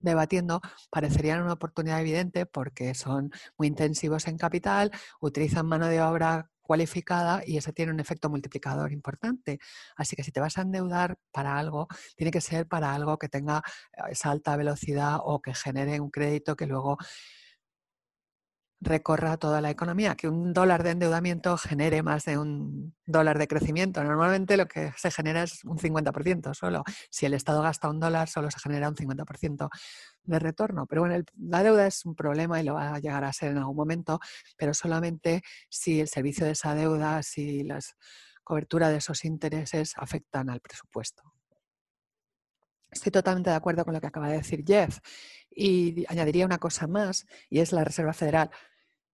debatiendo, 0.00 0.60
parecerían 0.90 1.42
una 1.42 1.52
oportunidad 1.52 2.00
evidente 2.00 2.44
porque 2.44 2.94
son 2.94 3.30
muy 3.56 3.68
intensivos 3.68 4.26
en 4.26 4.38
capital, 4.38 4.90
utilizan 5.20 5.66
mano 5.66 5.86
de 5.86 6.02
obra 6.02 6.50
cualificada 6.60 7.42
y 7.46 7.56
eso 7.56 7.72
tiene 7.72 7.92
un 7.92 8.00
efecto 8.00 8.30
multiplicador 8.30 8.92
importante. 8.92 9.58
Así 9.96 10.16
que 10.16 10.24
si 10.24 10.32
te 10.32 10.40
vas 10.40 10.58
a 10.58 10.62
endeudar 10.62 11.18
para 11.30 11.58
algo, 11.58 11.86
tiene 12.16 12.30
que 12.30 12.40
ser 12.40 12.66
para 12.66 12.94
algo 12.94 13.18
que 13.18 13.28
tenga 13.28 13.62
esa 14.08 14.30
alta 14.30 14.56
velocidad 14.56 15.18
o 15.22 15.40
que 15.40 15.54
genere 15.54 16.00
un 16.00 16.10
crédito 16.10 16.56
que 16.56 16.66
luego 16.66 16.98
recorra 18.82 19.36
toda 19.36 19.60
la 19.60 19.70
economía, 19.70 20.16
que 20.16 20.28
un 20.28 20.52
dólar 20.52 20.82
de 20.82 20.90
endeudamiento 20.90 21.56
genere 21.56 22.02
más 22.02 22.24
de 22.24 22.36
un 22.36 22.94
dólar 23.06 23.38
de 23.38 23.46
crecimiento. 23.46 24.02
Normalmente 24.02 24.56
lo 24.56 24.66
que 24.66 24.92
se 24.96 25.10
genera 25.10 25.44
es 25.44 25.64
un 25.64 25.78
50% 25.78 26.52
solo. 26.54 26.82
Si 27.08 27.24
el 27.24 27.34
Estado 27.34 27.62
gasta 27.62 27.88
un 27.88 28.00
dólar, 28.00 28.28
solo 28.28 28.50
se 28.50 28.58
genera 28.58 28.88
un 28.88 28.96
50% 28.96 29.68
de 30.24 30.38
retorno. 30.38 30.86
Pero 30.86 31.02
bueno, 31.02 31.24
la 31.36 31.62
deuda 31.62 31.86
es 31.86 32.04
un 32.04 32.16
problema 32.16 32.60
y 32.60 32.64
lo 32.64 32.74
va 32.74 32.94
a 32.94 32.98
llegar 32.98 33.24
a 33.24 33.32
ser 33.32 33.52
en 33.52 33.58
algún 33.58 33.76
momento, 33.76 34.18
pero 34.56 34.74
solamente 34.74 35.42
si 35.68 36.00
el 36.00 36.08
servicio 36.08 36.44
de 36.44 36.52
esa 36.52 36.74
deuda, 36.74 37.22
si 37.22 37.62
las 37.62 37.94
cobertura 38.42 38.88
de 38.88 38.96
esos 38.96 39.24
intereses 39.24 39.92
afectan 39.96 40.50
al 40.50 40.60
presupuesto. 40.60 41.22
Estoy 42.90 43.10
totalmente 43.10 43.48
de 43.48 43.56
acuerdo 43.56 43.84
con 43.84 43.94
lo 43.94 44.00
que 44.00 44.06
acaba 44.06 44.28
de 44.28 44.36
decir 44.36 44.64
Jeff 44.66 44.98
y 45.50 46.04
añadiría 46.08 46.44
una 46.44 46.58
cosa 46.58 46.86
más 46.86 47.26
y 47.48 47.60
es 47.60 47.72
la 47.72 47.84
Reserva 47.84 48.12
Federal. 48.12 48.50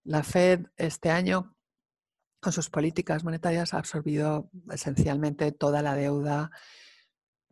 La 0.04 0.22
Fed 0.22 0.66
este 0.76 1.10
año 1.10 1.56
con 2.40 2.52
sus 2.52 2.70
políticas 2.70 3.24
monetarias 3.24 3.74
ha 3.74 3.78
absorbido 3.78 4.50
esencialmente 4.70 5.52
toda 5.52 5.82
la 5.82 5.94
deuda 5.94 6.50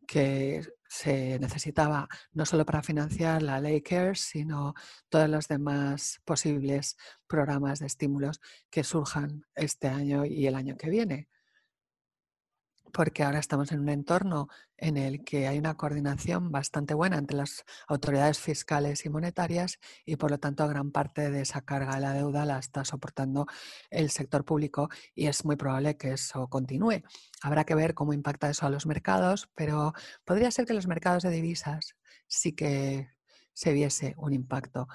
que 0.06 0.66
se 0.88 1.38
necesitaba 1.40 2.08
no 2.32 2.46
solo 2.46 2.64
para 2.64 2.82
financiar 2.82 3.42
la 3.42 3.60
ley 3.60 3.82
CARES, 3.82 4.20
sino 4.20 4.74
todos 5.08 5.28
los 5.28 5.48
demás 5.48 6.20
posibles 6.24 6.96
programas 7.26 7.80
de 7.80 7.86
estímulos 7.86 8.40
que 8.70 8.84
surjan 8.84 9.44
este 9.54 9.88
año 9.88 10.24
y 10.24 10.46
el 10.46 10.54
año 10.54 10.76
que 10.76 10.88
viene 10.88 11.28
porque 12.96 13.24
ahora 13.24 13.40
estamos 13.40 13.72
en 13.72 13.80
un 13.80 13.90
entorno 13.90 14.48
en 14.78 14.96
el 14.96 15.22
que 15.22 15.46
hay 15.46 15.58
una 15.58 15.76
coordinación 15.76 16.50
bastante 16.50 16.94
buena 16.94 17.18
entre 17.18 17.36
las 17.36 17.66
autoridades 17.88 18.38
fiscales 18.38 19.04
y 19.04 19.10
monetarias 19.10 19.78
y 20.06 20.16
por 20.16 20.30
lo 20.30 20.38
tanto 20.38 20.66
gran 20.66 20.92
parte 20.92 21.30
de 21.30 21.42
esa 21.42 21.60
carga 21.60 21.96
de 21.96 22.00
la 22.00 22.14
deuda 22.14 22.46
la 22.46 22.58
está 22.58 22.86
soportando 22.86 23.44
el 23.90 24.08
sector 24.08 24.46
público 24.46 24.88
y 25.14 25.26
es 25.26 25.44
muy 25.44 25.56
probable 25.56 25.98
que 25.98 26.12
eso 26.12 26.48
continúe. 26.48 27.02
Habrá 27.42 27.64
que 27.64 27.74
ver 27.74 27.92
cómo 27.92 28.14
impacta 28.14 28.48
eso 28.48 28.64
a 28.64 28.70
los 28.70 28.86
mercados, 28.86 29.50
pero 29.54 29.92
podría 30.24 30.50
ser 30.50 30.64
que 30.64 30.72
los 30.72 30.86
mercados 30.86 31.22
de 31.22 31.32
divisas 31.32 31.96
sí 32.26 32.52
que 32.52 33.10
se 33.52 33.74
viese 33.74 34.14
un 34.16 34.32
impacto. 34.32 34.88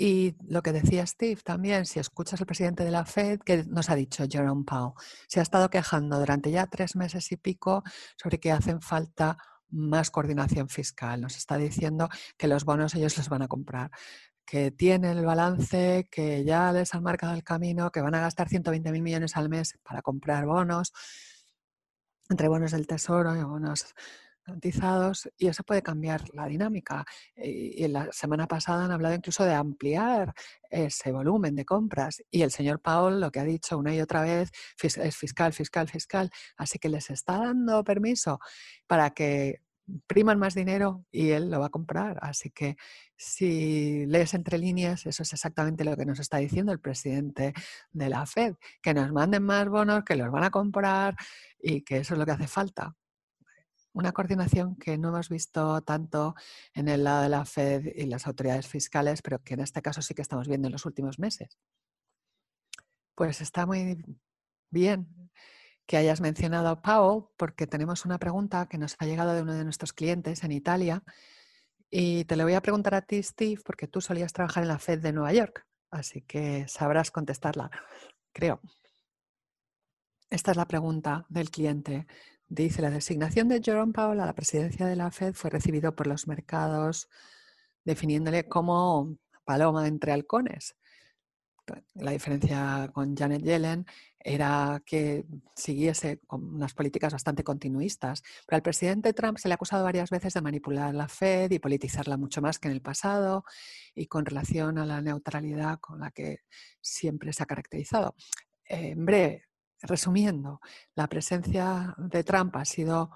Y 0.00 0.36
lo 0.46 0.62
que 0.62 0.70
decía 0.70 1.04
Steve 1.04 1.40
también, 1.42 1.84
si 1.84 1.98
escuchas 1.98 2.40
al 2.40 2.46
presidente 2.46 2.84
de 2.84 2.92
la 2.92 3.04
Fed, 3.04 3.40
que 3.40 3.64
nos 3.64 3.90
ha 3.90 3.96
dicho 3.96 4.24
Jerome 4.30 4.64
Powell, 4.64 4.92
se 5.26 5.40
ha 5.40 5.42
estado 5.42 5.68
quejando 5.70 6.20
durante 6.20 6.52
ya 6.52 6.68
tres 6.68 6.94
meses 6.94 7.32
y 7.32 7.36
pico 7.36 7.82
sobre 8.16 8.38
que 8.38 8.52
hacen 8.52 8.80
falta 8.80 9.36
más 9.70 10.12
coordinación 10.12 10.68
fiscal. 10.68 11.20
Nos 11.20 11.36
está 11.36 11.56
diciendo 11.56 12.08
que 12.36 12.46
los 12.46 12.64
bonos 12.64 12.94
ellos 12.94 13.18
los 13.18 13.28
van 13.28 13.42
a 13.42 13.48
comprar, 13.48 13.90
que 14.46 14.70
tienen 14.70 15.18
el 15.18 15.26
balance, 15.26 16.06
que 16.12 16.44
ya 16.44 16.70
les 16.70 16.94
han 16.94 17.02
marcado 17.02 17.34
el 17.34 17.42
camino, 17.42 17.90
que 17.90 18.00
van 18.00 18.14
a 18.14 18.20
gastar 18.20 18.48
120 18.48 18.92
mil 18.92 19.02
millones 19.02 19.36
al 19.36 19.48
mes 19.48 19.80
para 19.82 20.00
comprar 20.00 20.46
bonos, 20.46 20.92
entre 22.30 22.46
bonos 22.46 22.70
del 22.70 22.86
Tesoro 22.86 23.34
y 23.34 23.42
bonos 23.42 23.94
y 25.36 25.46
eso 25.46 25.62
puede 25.62 25.82
cambiar 25.82 26.22
la 26.34 26.46
dinámica. 26.46 27.04
Y, 27.36 27.86
la 27.88 28.10
semana 28.12 28.46
pasada 28.46 28.84
han 28.84 28.92
hablado 28.92 29.14
incluso 29.14 29.44
de 29.44 29.54
ampliar 29.54 30.34
ese 30.70 31.12
volumen 31.12 31.54
de 31.54 31.64
compras 31.64 32.22
y 32.30 32.42
el 32.42 32.50
señor 32.50 32.80
Paul 32.80 33.20
lo 33.20 33.30
que 33.30 33.40
ha 33.40 33.44
dicho 33.44 33.78
una 33.78 33.94
y 33.94 34.00
otra 34.00 34.22
vez 34.22 34.50
es 34.82 35.16
fiscal, 35.16 35.52
fiscal, 35.52 35.88
fiscal. 35.88 36.30
Así 36.56 36.78
que 36.78 36.88
les 36.88 37.10
está 37.10 37.38
dando 37.38 37.82
permiso 37.84 38.38
para 38.86 39.10
que 39.10 39.60
priman 40.06 40.38
más 40.38 40.54
dinero 40.54 41.06
y 41.10 41.30
él 41.30 41.50
lo 41.50 41.60
va 41.60 41.66
a 41.66 41.70
comprar. 41.70 42.18
Así 42.20 42.50
que 42.50 42.76
si 43.16 44.06
lees 44.06 44.34
entre 44.34 44.58
líneas, 44.58 45.06
eso 45.06 45.22
es 45.22 45.32
exactamente 45.32 45.84
lo 45.84 45.96
que 45.96 46.04
nos 46.04 46.20
está 46.20 46.38
diciendo 46.38 46.72
el 46.72 46.80
presidente 46.80 47.54
de 47.92 48.08
la 48.10 48.26
Fed, 48.26 48.56
que 48.82 48.94
nos 48.94 49.12
manden 49.12 49.44
más 49.44 49.68
bonos, 49.68 50.04
que 50.04 50.16
los 50.16 50.30
van 50.30 50.44
a 50.44 50.50
comprar 50.50 51.16
y 51.58 51.82
que 51.82 51.98
eso 51.98 52.14
es 52.14 52.18
lo 52.18 52.26
que 52.26 52.32
hace 52.32 52.48
falta 52.48 52.97
una 53.92 54.12
coordinación 54.12 54.76
que 54.76 54.98
no 54.98 55.08
hemos 55.08 55.28
visto 55.28 55.80
tanto 55.82 56.34
en 56.74 56.88
el 56.88 57.04
lado 57.04 57.22
de 57.22 57.28
la 57.28 57.44
Fed 57.44 57.86
y 57.94 58.06
las 58.06 58.26
autoridades 58.26 58.68
fiscales, 58.68 59.22
pero 59.22 59.42
que 59.42 59.54
en 59.54 59.60
este 59.60 59.82
caso 59.82 60.02
sí 60.02 60.14
que 60.14 60.22
estamos 60.22 60.48
viendo 60.48 60.68
en 60.68 60.72
los 60.72 60.86
últimos 60.86 61.18
meses. 61.18 61.58
Pues 63.14 63.40
está 63.40 63.66
muy 63.66 64.04
bien 64.70 65.30
que 65.88 65.96
hayas 65.96 66.20
mencionado 66.20 66.68
a 66.68 66.82
Powell, 66.82 67.24
porque 67.38 67.66
tenemos 67.66 68.04
una 68.04 68.18
pregunta 68.18 68.68
que 68.68 68.76
nos 68.76 68.94
ha 68.98 69.06
llegado 69.06 69.32
de 69.32 69.40
uno 69.40 69.54
de 69.54 69.64
nuestros 69.64 69.94
clientes 69.94 70.44
en 70.44 70.52
Italia. 70.52 71.02
Y 71.90 72.26
te 72.26 72.36
lo 72.36 72.44
voy 72.44 72.52
a 72.52 72.60
preguntar 72.60 72.94
a 72.94 73.00
ti, 73.00 73.22
Steve, 73.22 73.62
porque 73.64 73.88
tú 73.88 74.02
solías 74.02 74.34
trabajar 74.34 74.62
en 74.62 74.68
la 74.68 74.78
Fed 74.78 75.00
de 75.00 75.14
Nueva 75.14 75.32
York, 75.32 75.66
así 75.90 76.20
que 76.20 76.68
sabrás 76.68 77.10
contestarla, 77.10 77.70
creo. 78.34 78.60
Esta 80.28 80.50
es 80.50 80.58
la 80.58 80.68
pregunta 80.68 81.24
del 81.30 81.50
cliente. 81.50 82.06
Dice, 82.48 82.80
la 82.80 82.90
designación 82.90 83.48
de 83.48 83.60
Jerome 83.62 83.92
Powell 83.92 84.20
a 84.20 84.26
la 84.26 84.34
presidencia 84.34 84.86
de 84.86 84.96
la 84.96 85.10
Fed 85.10 85.34
fue 85.34 85.50
recibido 85.50 85.94
por 85.94 86.06
los 86.06 86.26
mercados 86.26 87.08
definiéndole 87.84 88.48
como 88.48 89.18
paloma 89.44 89.86
entre 89.86 90.12
halcones. 90.12 90.74
La 91.94 92.12
diferencia 92.12 92.90
con 92.94 93.14
Janet 93.14 93.42
Yellen 93.42 93.84
era 94.18 94.82
que 94.86 95.26
siguiese 95.54 96.20
con 96.26 96.54
unas 96.54 96.72
políticas 96.72 97.12
bastante 97.12 97.44
continuistas. 97.44 98.22
Pero 98.46 98.56
al 98.56 98.62
presidente 98.62 99.12
Trump 99.12 99.36
se 99.36 99.48
le 99.48 99.52
ha 99.52 99.56
acusado 99.56 99.84
varias 99.84 100.08
veces 100.08 100.32
de 100.32 100.40
manipular 100.40 100.94
la 100.94 101.08
Fed 101.08 101.50
y 101.50 101.58
politizarla 101.58 102.16
mucho 102.16 102.40
más 102.40 102.58
que 102.58 102.68
en 102.68 102.74
el 102.74 102.80
pasado 102.80 103.44
y 103.94 104.06
con 104.06 104.24
relación 104.24 104.78
a 104.78 104.86
la 104.86 105.02
neutralidad 105.02 105.78
con 105.80 106.00
la 106.00 106.10
que 106.10 106.40
siempre 106.80 107.34
se 107.34 107.42
ha 107.42 107.46
caracterizado. 107.46 108.14
En 108.64 109.04
breve, 109.04 109.47
resumiendo, 109.82 110.60
la 110.94 111.06
presencia 111.06 111.94
de 111.98 112.24
Trump 112.24 112.56
ha 112.56 112.64
sido 112.64 113.10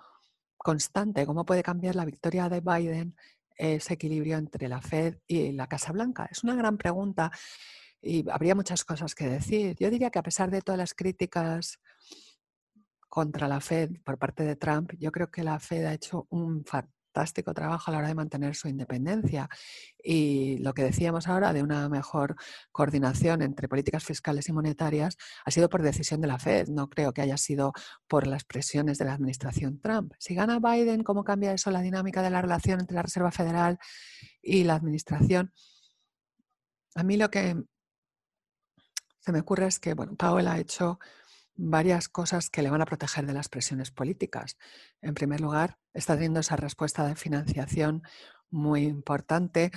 constante. 0.57 1.27
¿Cómo 1.27 1.45
puede 1.45 1.63
cambiar 1.63 1.97
la 1.97 2.05
victoria 2.05 2.49
de 2.49 2.61
Biden 2.61 3.17
ese 3.57 3.95
equilibrio 3.95 4.39
entre 4.39 4.69
la 4.69 4.81
Fed 4.81 5.19
y 5.27 5.53
la 5.53 5.67
Casa 5.67 5.93
Blanca? 5.93 6.29
Es 6.31 6.45
una 6.45 6.55
gran 6.55 6.79
pregunta 6.79 7.31
y 8.01 8.29
habría 8.31 8.55
muchas 8.55 8.85
cosas 8.85 9.15
que 9.15 9.29
decir. 9.29 9.77
Yo 9.79 9.91
diría 9.91 10.11
que 10.11 10.19
a 10.19 10.23
pesar 10.23 10.51
de 10.51 10.63
todas 10.63 10.79
las 10.79 10.95
críticas 10.95 11.79
contra 13.09 13.49
la 13.49 13.61
Fed 13.61 13.91
por 14.05 14.19
parte 14.19 14.43
de 14.45 14.57
Trump, 14.57 14.93
yo 14.99 15.13
creo 15.13 15.31
que 15.31 15.45
la 15.45 15.59
Fed 15.61 15.85
ha 15.85 15.95
hecho 15.95 16.27
un 16.31 16.65
fantástico 17.13 17.53
trabajo 17.53 17.91
a 17.91 17.93
la 17.93 17.99
hora 17.99 18.09
de 18.09 18.15
mantener 18.15 18.55
su 18.55 18.69
independencia. 18.69 19.49
Y 20.03 20.59
lo 20.59 20.73
que 20.73 20.83
decíamos 20.83 21.29
ahora 21.29 21.53
de 21.53 21.63
una 21.63 21.89
mejor 21.89 22.37
coordinación 22.73 23.43
entre 23.43 23.69
políticas 23.69 24.05
fiscales 24.05 24.49
y 24.49 24.53
monetarias 24.53 25.17
ha 25.45 25.51
sido 25.51 25.69
por 25.69 25.83
decisión 25.83 26.21
de 26.21 26.29
la 26.29 26.39
Fed. 26.39 26.69
No 26.69 26.89
creo 26.89 27.13
que 27.13 27.21
haya 27.21 27.37
sido 27.37 27.73
por 28.09 28.27
las 28.27 28.45
presiones 28.45 28.99
de 28.99 29.05
la 29.05 29.15
administración 29.15 29.81
Trump. 29.81 30.15
Si 30.19 30.35
gana 30.35 30.59
Biden, 30.59 31.05
¿cómo 31.05 31.23
cambia 31.23 31.53
eso 31.53 31.71
la 31.71 31.83
dinámica 31.83 32.23
de 32.23 32.31
la 32.31 32.41
relación 32.41 32.81
entre 32.81 32.97
la 32.97 33.03
Reserva 33.03 33.31
Federal 33.31 33.79
y 34.41 34.65
la 34.65 34.75
administración? 34.75 35.53
A 36.95 37.03
mí 37.03 37.17
lo 37.17 37.31
que 37.31 37.57
se 39.21 39.33
me 39.33 39.41
ocurre 39.41 39.67
es 39.67 39.79
que, 39.79 39.95
bueno, 39.95 40.17
Powell 40.17 40.49
ha 40.49 40.59
hecho 40.59 40.99
varias 41.55 42.09
cosas 42.09 42.51
que 42.51 42.63
le 42.63 42.71
van 42.71 42.83
a 42.83 42.87
proteger 42.87 43.27
de 43.27 43.33
las 43.33 43.49
presiones 43.49 43.91
políticas. 43.91 44.57
En 45.01 45.15
primer 45.15 45.41
lugar, 45.41 45.79
está 45.93 46.15
teniendo 46.15 46.41
esa 46.41 46.57
respuesta 46.57 47.07
de 47.07 47.17
financiación 47.17 48.03
muy 48.51 48.85
importante. 48.85 49.71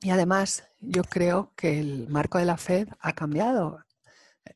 Y 0.00 0.10
además, 0.10 0.68
yo 0.80 1.04
creo 1.04 1.52
que 1.56 1.78
el 1.78 2.08
marco 2.08 2.38
de 2.38 2.44
la 2.44 2.56
Fed 2.56 2.88
ha 3.00 3.12
cambiado. 3.12 3.84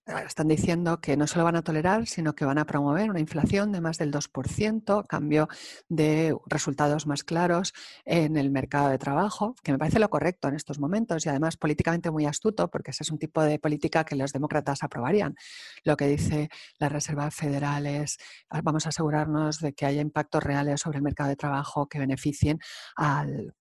Están 0.07 0.49
diciendo 0.49 1.01
que 1.01 1.17
no 1.17 1.27
se 1.27 1.39
lo 1.39 1.45
van 1.45 1.57
a 1.57 1.63
tolerar, 1.63 2.07
sino 2.07 2.35
que 2.35 2.45
van 2.45 2.59
a 2.59 2.65
promover 2.65 3.09
una 3.09 3.21
inflación 3.21 3.71
de 3.71 3.81
más 3.81 3.99
del 3.99 4.13
2%, 4.13 5.07
cambio 5.07 5.49
de 5.89 6.37
resultados 6.47 7.07
más 7.07 7.23
claros 7.23 7.73
en 8.05 8.37
el 8.37 8.51
mercado 8.51 8.89
de 8.89 8.99
trabajo, 8.99 9.55
que 9.63 9.73
me 9.73 9.79
parece 9.79 10.01
lo 10.01 10.11
correcto 10.11 10.49
en 10.49 10.57
estos 10.57 10.81
momentos 10.81 11.25
y 11.25 11.29
además 11.29 11.57
políticamente 11.57 12.11
muy 12.11 12.27
astuto, 12.27 12.69
porque 12.69 12.91
ese 12.91 13.05
es 13.05 13.11
un 13.11 13.19
tipo 13.19 13.43
de 13.43 13.59
política 13.59 14.05
que 14.05 14.17
los 14.17 14.33
demócratas 14.33 14.83
aprobarían. 14.83 15.37
Lo 15.85 15.97
que 15.97 16.09
dice 16.09 16.49
la 16.79 16.89
Reserva 16.89 17.31
Federal 17.31 17.87
es 17.87 18.19
ah, 18.51 18.63
vamos 18.63 18.87
a 18.87 18.89
asegurarnos 18.89 19.61
de 19.61 19.73
que 19.73 19.87
haya 19.87 20.01
impactos 20.01 20.43
reales 20.43 20.81
sobre 20.81 20.99
el 20.99 21.05
mercado 21.05 21.31
de 21.31 21.37
trabajo 21.37 21.89
que 21.89 21.99
beneficien 21.99 22.59
al 22.97 23.55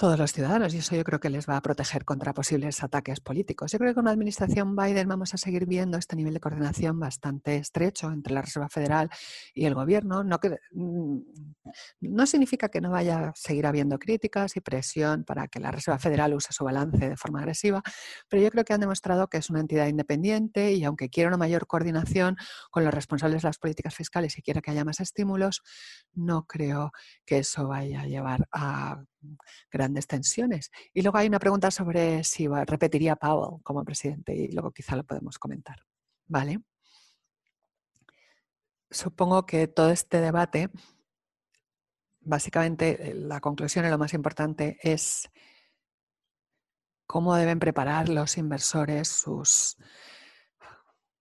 todos 0.00 0.18
los 0.18 0.32
ciudadanos 0.32 0.72
y 0.72 0.78
eso 0.78 0.96
yo 0.96 1.04
creo 1.04 1.20
que 1.20 1.28
les 1.28 1.46
va 1.46 1.58
a 1.58 1.60
proteger 1.60 2.06
contra 2.06 2.32
posibles 2.32 2.82
ataques 2.82 3.20
políticos. 3.20 3.70
Yo 3.70 3.78
creo 3.78 3.90
que 3.90 3.96
con 3.96 4.06
la 4.06 4.12
administración 4.12 4.74
Biden 4.74 5.06
vamos 5.06 5.34
a 5.34 5.36
seguir 5.36 5.66
viendo 5.66 5.98
este 5.98 6.16
nivel 6.16 6.32
de 6.32 6.40
coordinación 6.40 6.98
bastante 6.98 7.56
estrecho 7.56 8.10
entre 8.10 8.32
la 8.32 8.40
Reserva 8.40 8.70
Federal 8.70 9.10
y 9.52 9.66
el 9.66 9.74
gobierno. 9.74 10.24
No, 10.24 10.40
que, 10.40 10.56
mm, 10.72 11.18
no 12.00 12.26
significa 12.26 12.70
que 12.70 12.80
no 12.80 12.90
vaya 12.90 13.28
a 13.28 13.32
seguir 13.34 13.66
habiendo 13.66 13.98
críticas 13.98 14.56
y 14.56 14.62
presión 14.62 15.24
para 15.24 15.48
que 15.48 15.60
la 15.60 15.70
Reserva 15.70 15.98
Federal 15.98 16.32
use 16.32 16.50
su 16.54 16.64
balance 16.64 17.10
de 17.10 17.16
forma 17.18 17.40
agresiva, 17.40 17.82
pero 18.30 18.42
yo 18.42 18.50
creo 18.50 18.64
que 18.64 18.72
han 18.72 18.80
demostrado 18.80 19.28
que 19.28 19.36
es 19.36 19.50
una 19.50 19.60
entidad 19.60 19.86
independiente 19.86 20.72
y 20.72 20.82
aunque 20.82 21.10
quiera 21.10 21.28
una 21.28 21.36
mayor 21.36 21.66
coordinación 21.66 22.38
con 22.70 22.84
los 22.84 22.94
responsables 22.94 23.42
de 23.42 23.48
las 23.48 23.58
políticas 23.58 23.94
fiscales 23.94 24.38
y 24.38 24.40
quiera 24.40 24.62
que 24.62 24.70
haya 24.70 24.82
más 24.86 25.00
estímulos, 25.00 25.60
no 26.14 26.46
creo 26.46 26.90
que 27.26 27.40
eso 27.40 27.68
vaya 27.68 28.00
a 28.00 28.06
llevar 28.06 28.48
a 28.50 29.04
grandes 29.70 30.06
tensiones. 30.06 30.70
Y 30.92 31.02
luego 31.02 31.18
hay 31.18 31.28
una 31.28 31.38
pregunta 31.38 31.70
sobre 31.70 32.24
si 32.24 32.46
repetiría 32.48 33.16
Powell 33.16 33.62
como 33.62 33.84
presidente 33.84 34.34
y 34.34 34.48
luego 34.48 34.72
quizá 34.72 34.96
lo 34.96 35.04
podemos 35.04 35.38
comentar. 35.38 35.76
¿Vale? 36.26 36.60
Supongo 38.90 39.46
que 39.46 39.68
todo 39.68 39.90
este 39.90 40.20
debate, 40.20 40.70
básicamente 42.20 43.10
eh, 43.10 43.14
la 43.14 43.40
conclusión 43.40 43.84
y 43.84 43.88
lo 43.88 43.98
más 43.98 44.14
importante 44.14 44.78
es 44.82 45.30
cómo 47.06 47.34
deben 47.36 47.58
preparar 47.58 48.08
los 48.08 48.36
inversores 48.36 49.08
sus 49.08 49.76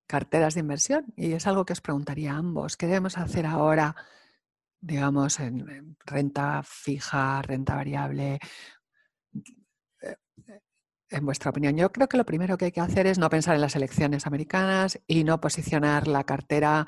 carteras 0.08 0.56
de 0.56 0.62
inversión. 0.62 1.14
Y 1.16 1.34
es 1.34 1.46
algo 1.46 1.66
que 1.66 1.74
os 1.74 1.82
preguntaría 1.82 2.34
a 2.34 2.38
ambos. 2.38 2.76
¿Qué 2.76 2.88
debemos 2.88 3.18
hacer 3.18 3.46
ahora, 3.46 3.96
digamos, 4.82 5.40
en, 5.40 5.98
renta 6.06 6.62
fija, 6.64 7.42
renta 7.42 7.76
variable? 7.76 8.40
Eh, 10.02 10.16
en 11.10 11.26
vuestra 11.26 11.50
opinión, 11.50 11.76
yo 11.76 11.92
creo 11.92 12.08
que 12.08 12.18
lo 12.18 12.26
primero 12.26 12.58
que 12.58 12.66
hay 12.66 12.72
que 12.72 12.82
hacer 12.82 13.08
es 13.08 13.18
no 13.18 13.30
pensar 13.30 13.56
en 13.56 13.62
las 13.62 13.76
elecciones 13.76 14.28
americanas 14.28 15.00
y 15.08 15.24
no 15.24 15.42
posicionar 15.42 16.08
la 16.08 16.24
cartera 16.24 16.86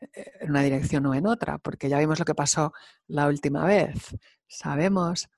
eh, 0.00 0.32
en 0.40 0.50
una 0.50 0.62
dirección 0.62 1.06
o 1.06 1.14
en 1.14 1.26
otra, 1.26 1.58
porque 1.58 1.88
ya 1.88 1.98
vimos 1.98 2.18
lo 2.18 2.24
que 2.24 2.34
pasó 2.34 2.72
la 3.06 3.26
última 3.26 3.64
vez. 3.64 4.16
Sabemos 4.46 5.28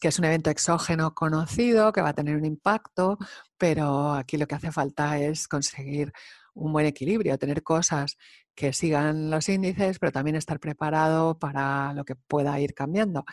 que 0.00 0.08
es 0.08 0.18
un 0.18 0.24
evento 0.24 0.50
exógeno 0.50 1.14
conocido, 1.14 1.92
que 1.92 2.00
va 2.00 2.10
a 2.10 2.14
tener 2.14 2.36
un 2.36 2.44
impacto, 2.44 3.18
pero 3.58 4.12
aquí 4.14 4.36
lo 4.36 4.46
que 4.46 4.54
hace 4.54 4.72
falta 4.72 5.18
es 5.18 5.46
conseguir 5.46 6.12
un 6.54 6.72
buen 6.72 6.86
equilibrio, 6.86 7.38
tener 7.38 7.62
cosas 7.62 8.16
que 8.54 8.72
sigan 8.72 9.30
los 9.30 9.48
índices, 9.48 9.98
pero 9.98 10.12
también 10.12 10.36
estar 10.36 10.60
preparado 10.60 11.38
para 11.38 11.92
lo 11.92 12.04
que 12.04 12.14
pueda 12.16 12.58
ir 12.60 12.74
cambiando. 12.74 13.24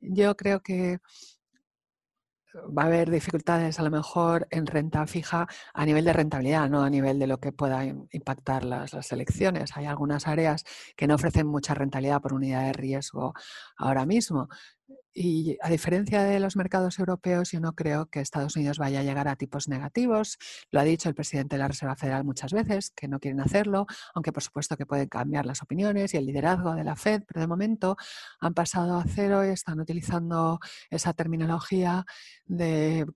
Yo 0.00 0.36
creo 0.36 0.60
que 0.60 0.98
va 2.56 2.84
a 2.84 2.86
haber 2.86 3.10
dificultades 3.10 3.78
a 3.78 3.82
lo 3.82 3.90
mejor 3.90 4.46
en 4.50 4.66
renta 4.66 5.06
fija 5.06 5.46
a 5.72 5.86
nivel 5.86 6.04
de 6.04 6.12
rentabilidad, 6.12 6.68
no 6.68 6.82
a 6.82 6.90
nivel 6.90 7.18
de 7.18 7.26
lo 7.26 7.38
que 7.38 7.52
pueda 7.52 7.84
impactar 7.84 8.64
las, 8.64 8.92
las, 8.92 9.10
elecciones. 9.12 9.76
Hay 9.76 9.86
algunas 9.86 10.26
áreas 10.28 10.64
que 10.96 11.06
no 11.06 11.16
ofrecen 11.16 11.46
mucha 11.46 11.74
rentabilidad 11.74 12.20
por 12.20 12.32
unidad 12.32 12.66
de 12.66 12.72
riesgo 12.72 13.34
ahora 13.76 14.06
mismo. 14.06 14.48
Y 15.16 15.56
a 15.62 15.70
diferencia 15.70 16.24
de 16.24 16.40
los 16.40 16.56
mercados 16.56 16.98
europeos, 16.98 17.52
yo 17.52 17.60
no 17.60 17.74
creo 17.74 18.06
que 18.06 18.20
Estados 18.20 18.56
Unidos 18.56 18.78
vaya 18.78 18.98
a 18.98 19.02
llegar 19.04 19.28
a 19.28 19.36
tipos 19.36 19.68
negativos. 19.68 20.38
Lo 20.72 20.80
ha 20.80 20.84
dicho 20.84 21.08
el 21.08 21.14
presidente 21.14 21.54
de 21.54 21.60
la 21.60 21.68
Reserva 21.68 21.94
Federal 21.94 22.24
muchas 22.24 22.52
veces, 22.52 22.90
que 22.90 23.06
no 23.06 23.20
quieren 23.20 23.40
hacerlo, 23.40 23.86
aunque 24.14 24.32
por 24.32 24.42
supuesto 24.42 24.76
que 24.76 24.86
pueden 24.86 25.08
cambiar 25.08 25.46
las 25.46 25.62
opiniones 25.62 26.14
y 26.14 26.16
el 26.16 26.26
liderazgo 26.26 26.74
de 26.74 26.82
la 26.82 26.96
Fed, 26.96 27.22
pero 27.28 27.40
de 27.40 27.46
momento 27.46 27.96
han 28.40 28.54
pasado 28.54 28.98
a 28.98 29.04
cero 29.04 29.46
y 29.46 29.50
están 29.50 29.78
utilizando 29.78 30.58
esa 30.90 31.12
terminología 31.12 32.04
de 32.44 33.06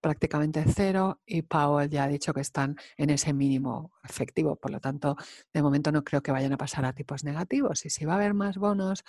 prácticamente 0.00 0.64
cero 0.66 1.20
y 1.26 1.42
Powell 1.42 1.90
ya 1.90 2.04
ha 2.04 2.08
dicho 2.08 2.32
que 2.32 2.40
están 2.40 2.76
en 2.96 3.10
ese 3.10 3.32
mínimo 3.32 3.92
efectivo. 4.04 4.56
Por 4.56 4.70
lo 4.70 4.80
tanto, 4.80 5.16
de 5.52 5.62
momento 5.62 5.92
no 5.92 6.04
creo 6.04 6.22
que 6.22 6.32
vayan 6.32 6.52
a 6.52 6.56
pasar 6.56 6.84
a 6.84 6.92
tipos 6.92 7.24
negativos. 7.24 7.84
Y 7.84 7.90
si 7.90 8.04
va 8.04 8.14
a 8.14 8.16
haber 8.16 8.34
más 8.34 8.56
bonos, 8.56 9.04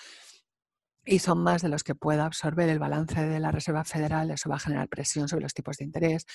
y 1.06 1.20
son 1.20 1.42
más 1.42 1.62
de 1.62 1.70
los 1.70 1.84
que 1.84 1.96
pueda 1.96 2.26
absorber 2.26 2.70
el 2.70 2.80
balance 2.80 3.26
de 3.26 3.40
la 3.40 3.52
Reserva 3.52 3.84
Federal, 3.84 4.30
eso 4.32 4.50
va 4.50 4.58
a 4.58 4.60
generar 4.60 4.88
presión 4.88 5.28
sobre 5.28 5.44
los 5.44 5.54
tipos 5.54 5.78
de 5.78 5.86
interés 5.86 6.26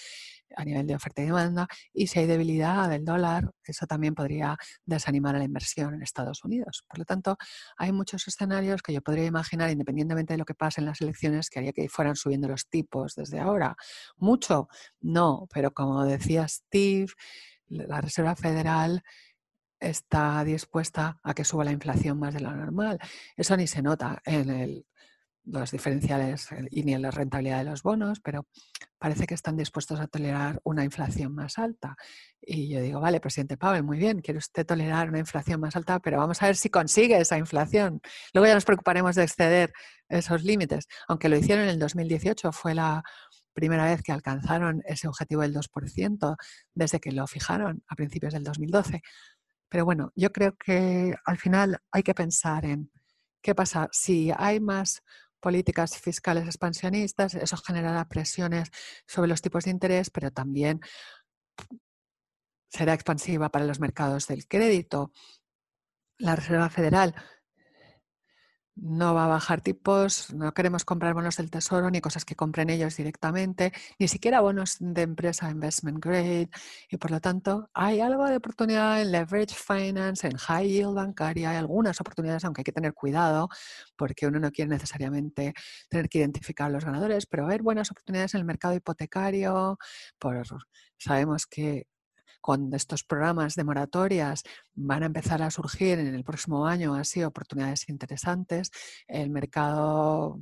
a 0.57 0.65
nivel 0.65 0.87
de 0.87 0.95
oferta 0.95 1.23
y 1.23 1.27
demanda. 1.27 1.69
Y 1.93 2.09
si 2.09 2.19
hay 2.19 2.27
debilidad 2.27 2.89
del 2.89 3.05
dólar, 3.05 3.53
eso 3.65 3.87
también 3.87 4.15
podría 4.15 4.57
desanimar 4.85 5.37
a 5.37 5.39
la 5.39 5.45
inversión 5.45 5.95
en 5.95 6.03
Estados 6.03 6.45
Unidos. 6.45 6.85
Por 6.89 6.99
lo 6.99 7.05
tanto, 7.05 7.37
hay 7.77 7.93
muchos 7.93 8.27
escenarios 8.27 8.83
que 8.83 8.93
yo 8.93 9.03
podría 9.03 9.27
imaginar, 9.27 9.71
independientemente 9.71 10.35
de 10.35 10.39
lo 10.39 10.45
que 10.45 10.55
pase 10.55 10.81
en 10.81 10.87
las 10.87 11.01
elecciones, 11.01 11.51
que 11.51 11.59
haría 11.61 11.73
que 11.73 11.89
fueran 11.89 12.17
subiendo 12.17 12.49
los 12.49 12.69
tipos 12.69 13.15
desde 13.15 13.39
ahora. 13.39 13.77
Mucho, 14.17 14.69
no, 15.01 15.47
pero 15.53 15.73
como 15.73 16.05
decía 16.05 16.49
Steve, 16.49 17.09
la 17.69 18.01
Reserva 18.01 18.37
Federal 18.37 19.03
está 19.81 20.45
dispuesta 20.45 21.19
a 21.23 21.35
que 21.35 21.45
suba 21.45 21.65
la 21.65 21.73
inflación 21.73 22.19
más 22.19 22.35
de 22.35 22.41
lo 22.41 22.51
normal. 22.55 22.99
Eso 23.37 23.57
ni 23.57 23.67
se 23.67 23.83
nota 23.83 24.21
en 24.25 24.85
los 25.47 25.71
diferenciales 25.71 26.51
eh, 26.53 26.67
y 26.71 26.83
ni 26.83 26.95
en 26.95 27.03
la 27.03 27.11
rentabilidad 27.11 27.59
de 27.59 27.71
los 27.71 27.83
bonos, 27.83 28.21
pero 28.21 28.47
parece 28.99 29.27
que 29.27 29.35
están 29.35 29.57
dispuestos 29.57 30.01
a 30.01 30.09
tolerar 30.09 30.61
una 30.65 30.85
inflación 30.85 31.35
más 31.35 31.59
alta. 31.59 31.97
Y 32.41 32.69
yo 32.69 32.81
digo, 32.81 33.01
vale, 33.01 33.21
presidente 33.21 33.57
Powell, 33.57 33.85
muy 33.85 33.99
bien, 33.99 34.21
quiere 34.21 34.39
usted 34.39 34.67
tolerar 34.67 35.09
una 35.09 35.21
inflación 35.21 35.61
más 35.61 35.77
alta, 35.77 36.01
pero 36.01 36.19
vamos 36.19 36.43
a 36.43 36.47
ver 36.47 36.57
si 36.57 36.69
consigue 36.69 37.19
esa 37.19 37.39
inflación. 37.39 38.01
Luego 38.35 38.47
ya 38.47 38.55
nos 38.55 38.65
preocuparemos 38.65 39.15
de 39.15 39.23
exceder 39.23 39.73
esos 40.09 40.43
límites. 40.43 40.87
Aunque 41.09 41.29
lo 41.29 41.37
hicieron 41.37 41.65
en 41.65 41.71
el 41.71 41.79
2018, 41.79 42.53
fue 42.53 42.75
la 42.75 43.03
primera 43.57 43.87
vez 43.87 44.03
que 44.03 44.13
alcanzaron 44.13 44.83
ese 44.85 45.09
objetivo 45.09 45.43
del 45.43 45.55
2% 45.55 46.37
desde 46.75 47.01
que 47.01 47.11
lo 47.11 47.27
fijaron 47.27 47.83
a 47.89 47.95
principios 47.97 48.35
del 48.35 48.45
2012. 48.45 49.01
Pero 49.69 49.85
bueno, 49.85 50.13
yo 50.15 50.33
creo 50.33 50.57
que 50.57 51.15
al 51.25 51.39
final 51.39 51.79
hay 51.91 52.03
que 52.03 52.15
pensar 52.15 52.65
en 52.65 52.91
qué 53.43 53.55
pasa 53.55 53.89
si 53.93 54.31
hay 54.37 54.61
más 54.61 55.03
políticas 55.41 55.99
fiscales 55.99 56.47
expansionistas, 56.47 57.35
eso 57.35 57.57
generará 57.59 58.09
presiones 58.09 58.71
sobre 59.07 59.29
los 59.29 59.43
tipos 59.43 59.65
de 59.65 59.71
interés, 59.71 60.11
pero 60.11 60.31
también 60.31 60.81
será 62.69 62.95
expansiva 62.95 63.49
para 63.51 63.65
los 63.65 63.81
mercados 63.81 64.27
del 64.27 64.47
crédito. 64.49 65.13
La 66.19 66.35
Reserva 66.35 66.71
Federal 66.71 67.15
no 68.77 69.15
va 69.15 69.25
a 69.25 69.29
bajar 69.29 69.63
tipos, 69.63 70.33
no 70.35 70.53
queremos 70.53 70.85
comprar 70.85 71.15
bonos 71.15 71.37
del 71.37 71.51
tesoro 71.51 71.91
ni 71.91 72.01
cosas 72.01 72.25
que 72.25 72.37
compren 72.37 72.71
ellos 72.71 72.97
directamente, 72.97 73.73
ni 73.99 74.07
siquiera 74.09 74.41
bonos 74.41 74.77
de 74.81 75.03
empresa 75.03 75.51
investment 75.51 75.99
grade 76.05 76.51
y 76.91 76.97
por 76.99 77.11
lo 77.11 77.21
tanto 77.21 77.71
hay 77.75 78.01
algo 78.01 78.27
de 78.27 78.37
oportunidad 78.37 79.01
en 79.01 79.13
leverage 79.13 79.55
finance, 79.55 80.27
en 80.27 80.37
high 80.37 80.69
yield 80.69 80.95
bancaria, 80.95 81.51
hay 81.51 81.57
algunas 81.57 82.01
oportunidades, 82.01 82.45
aunque 82.45 82.61
hay 82.61 82.65
que 82.65 82.73
tener 82.73 82.93
cuidado 82.93 83.49
porque 83.97 84.27
uno 84.27 84.39
no 84.39 84.53
quiere 84.53 84.71
necesariamente 84.71 85.55
tener 85.89 86.09
que 86.09 86.19
identificar 86.19 86.67
a 86.67 86.71
los 86.71 86.85
ganadores, 86.85 87.27
pero 87.27 87.49
hay 87.49 87.59
buenas 87.59 87.91
oportunidades 87.91 88.35
en 88.35 88.41
el 88.41 88.47
mercado 88.47 88.75
hipotecario, 88.75 89.79
por, 90.19 90.43
sabemos 90.99 91.47
que 91.47 91.87
con 92.47 92.73
estos 92.75 93.03
programas 93.03 93.57
de 93.57 93.65
moratorias 93.65 94.45
van 94.77 95.03
a 95.03 95.07
empezar 95.07 95.43
a 95.43 95.51
surgir 95.51 95.99
en 95.99 96.15
el 96.15 96.23
próximo 96.23 96.65
año 96.65 96.95
así 96.95 97.25
oportunidades 97.25 97.89
interesantes. 97.89 98.71
El 99.09 99.31
mercado 99.31 100.41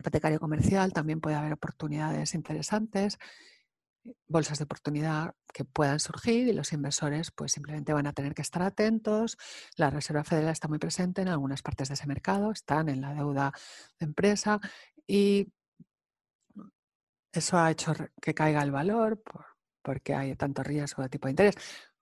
hipotecario 0.00 0.40
comercial 0.40 0.92
también 0.92 1.20
puede 1.20 1.36
haber 1.36 1.52
oportunidades 1.52 2.34
interesantes 2.34 3.18
bolsas 4.26 4.58
de 4.58 4.64
oportunidad 4.64 5.36
que 5.54 5.64
puedan 5.64 6.00
surgir 6.00 6.48
y 6.48 6.52
los 6.52 6.72
inversores 6.72 7.30
pues 7.30 7.52
simplemente 7.52 7.92
van 7.92 8.08
a 8.08 8.12
tener 8.12 8.34
que 8.34 8.42
estar 8.42 8.60
atentos. 8.60 9.38
La 9.76 9.90
Reserva 9.90 10.24
Federal 10.24 10.50
está 10.50 10.66
muy 10.66 10.80
presente 10.80 11.22
en 11.22 11.28
algunas 11.28 11.62
partes 11.62 11.86
de 11.86 11.94
ese 11.94 12.08
mercado, 12.08 12.50
están 12.50 12.88
en 12.88 13.00
la 13.00 13.14
deuda 13.14 13.52
de 14.00 14.06
empresa 14.06 14.58
y 15.06 15.52
eso 17.32 17.58
ha 17.58 17.70
hecho 17.70 17.94
que 18.20 18.34
caiga 18.34 18.60
el 18.64 18.72
valor 18.72 19.22
por, 19.22 19.51
porque 19.82 20.14
hay 20.14 20.34
tanto 20.36 20.62
riesgo 20.62 21.02
de 21.02 21.08
tipo 21.08 21.26
de 21.28 21.32
interés. 21.32 21.56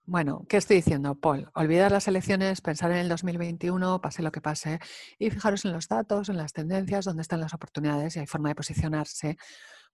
Bueno, 0.05 0.45
¿qué 0.49 0.57
estoy 0.57 0.77
diciendo, 0.77 1.15
Paul? 1.15 1.51
Olvidar 1.55 1.93
las 1.93 2.09
elecciones, 2.09 2.61
pensar 2.61 2.91
en 2.91 2.99
el 2.99 3.09
2021, 3.09 4.01
pase 4.01 4.23
lo 4.23 4.33
que 4.33 4.41
pase, 4.41 4.81
y 5.19 5.31
fijaros 5.31 5.65
en 5.65 5.73
los 5.73 5.89
datos, 5.89 6.29
en 6.29 6.37
las 6.37 6.53
tendencias, 6.53 7.05
dónde 7.05 7.23
están 7.23 7.41
las 7.41 7.55
oportunidades 7.55 8.17
y 8.17 8.21
hay 8.21 8.27
forma 8.27 8.49
de 8.49 8.55
posicionarse 8.55 9.37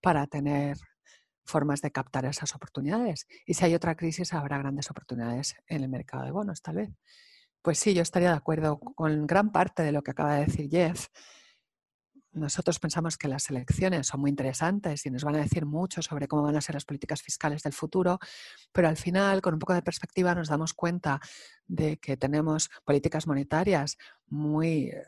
para 0.00 0.26
tener 0.26 0.78
formas 1.44 1.80
de 1.80 1.90
captar 1.90 2.24
esas 2.24 2.54
oportunidades. 2.54 3.26
Y 3.46 3.54
si 3.54 3.64
hay 3.64 3.74
otra 3.74 3.96
crisis, 3.96 4.32
habrá 4.32 4.58
grandes 4.58 4.90
oportunidades 4.90 5.54
en 5.66 5.82
el 5.82 5.88
mercado 5.88 6.24
de 6.24 6.30
bonos, 6.30 6.62
tal 6.62 6.76
vez. 6.76 6.90
Pues 7.62 7.78
sí, 7.78 7.94
yo 7.94 8.02
estaría 8.02 8.30
de 8.30 8.36
acuerdo 8.36 8.78
con 8.78 9.26
gran 9.26 9.52
parte 9.52 9.82
de 9.82 9.92
lo 9.92 10.02
que 10.02 10.12
acaba 10.12 10.36
de 10.36 10.46
decir 10.46 10.68
Jeff 10.70 11.08
nosotros 12.36 12.78
pensamos 12.78 13.16
que 13.16 13.28
las 13.28 13.48
elecciones 13.50 14.06
son 14.06 14.20
muy 14.20 14.30
interesantes 14.30 15.04
y 15.06 15.10
nos 15.10 15.24
van 15.24 15.36
a 15.36 15.38
decir 15.38 15.64
mucho 15.66 16.02
sobre 16.02 16.28
cómo 16.28 16.42
van 16.42 16.56
a 16.56 16.60
ser 16.60 16.74
las 16.74 16.84
políticas 16.84 17.22
fiscales 17.22 17.62
del 17.62 17.72
futuro, 17.72 18.18
pero 18.72 18.88
al 18.88 18.96
final, 18.96 19.40
con 19.40 19.54
un 19.54 19.60
poco 19.60 19.74
de 19.74 19.82
perspectiva, 19.82 20.34
nos 20.34 20.48
damos 20.48 20.74
cuenta 20.74 21.20
de 21.66 21.96
que 21.96 22.16
tenemos 22.16 22.70
políticas 22.84 23.26
monetarias 23.26 23.96
muy 24.26 24.90
eh, 24.90 25.02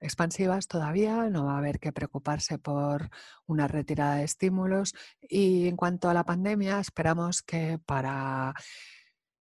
expansivas 0.00 0.68
todavía, 0.68 1.28
no 1.28 1.46
va 1.46 1.54
a 1.54 1.58
haber 1.58 1.78
que 1.80 1.92
preocuparse 1.92 2.58
por 2.58 3.10
una 3.46 3.68
retirada 3.68 4.16
de 4.16 4.24
estímulos 4.24 4.94
y 5.20 5.68
en 5.68 5.76
cuanto 5.76 6.08
a 6.08 6.14
la 6.14 6.24
pandemia, 6.24 6.80
esperamos 6.80 7.42
que 7.42 7.78
para 7.84 8.54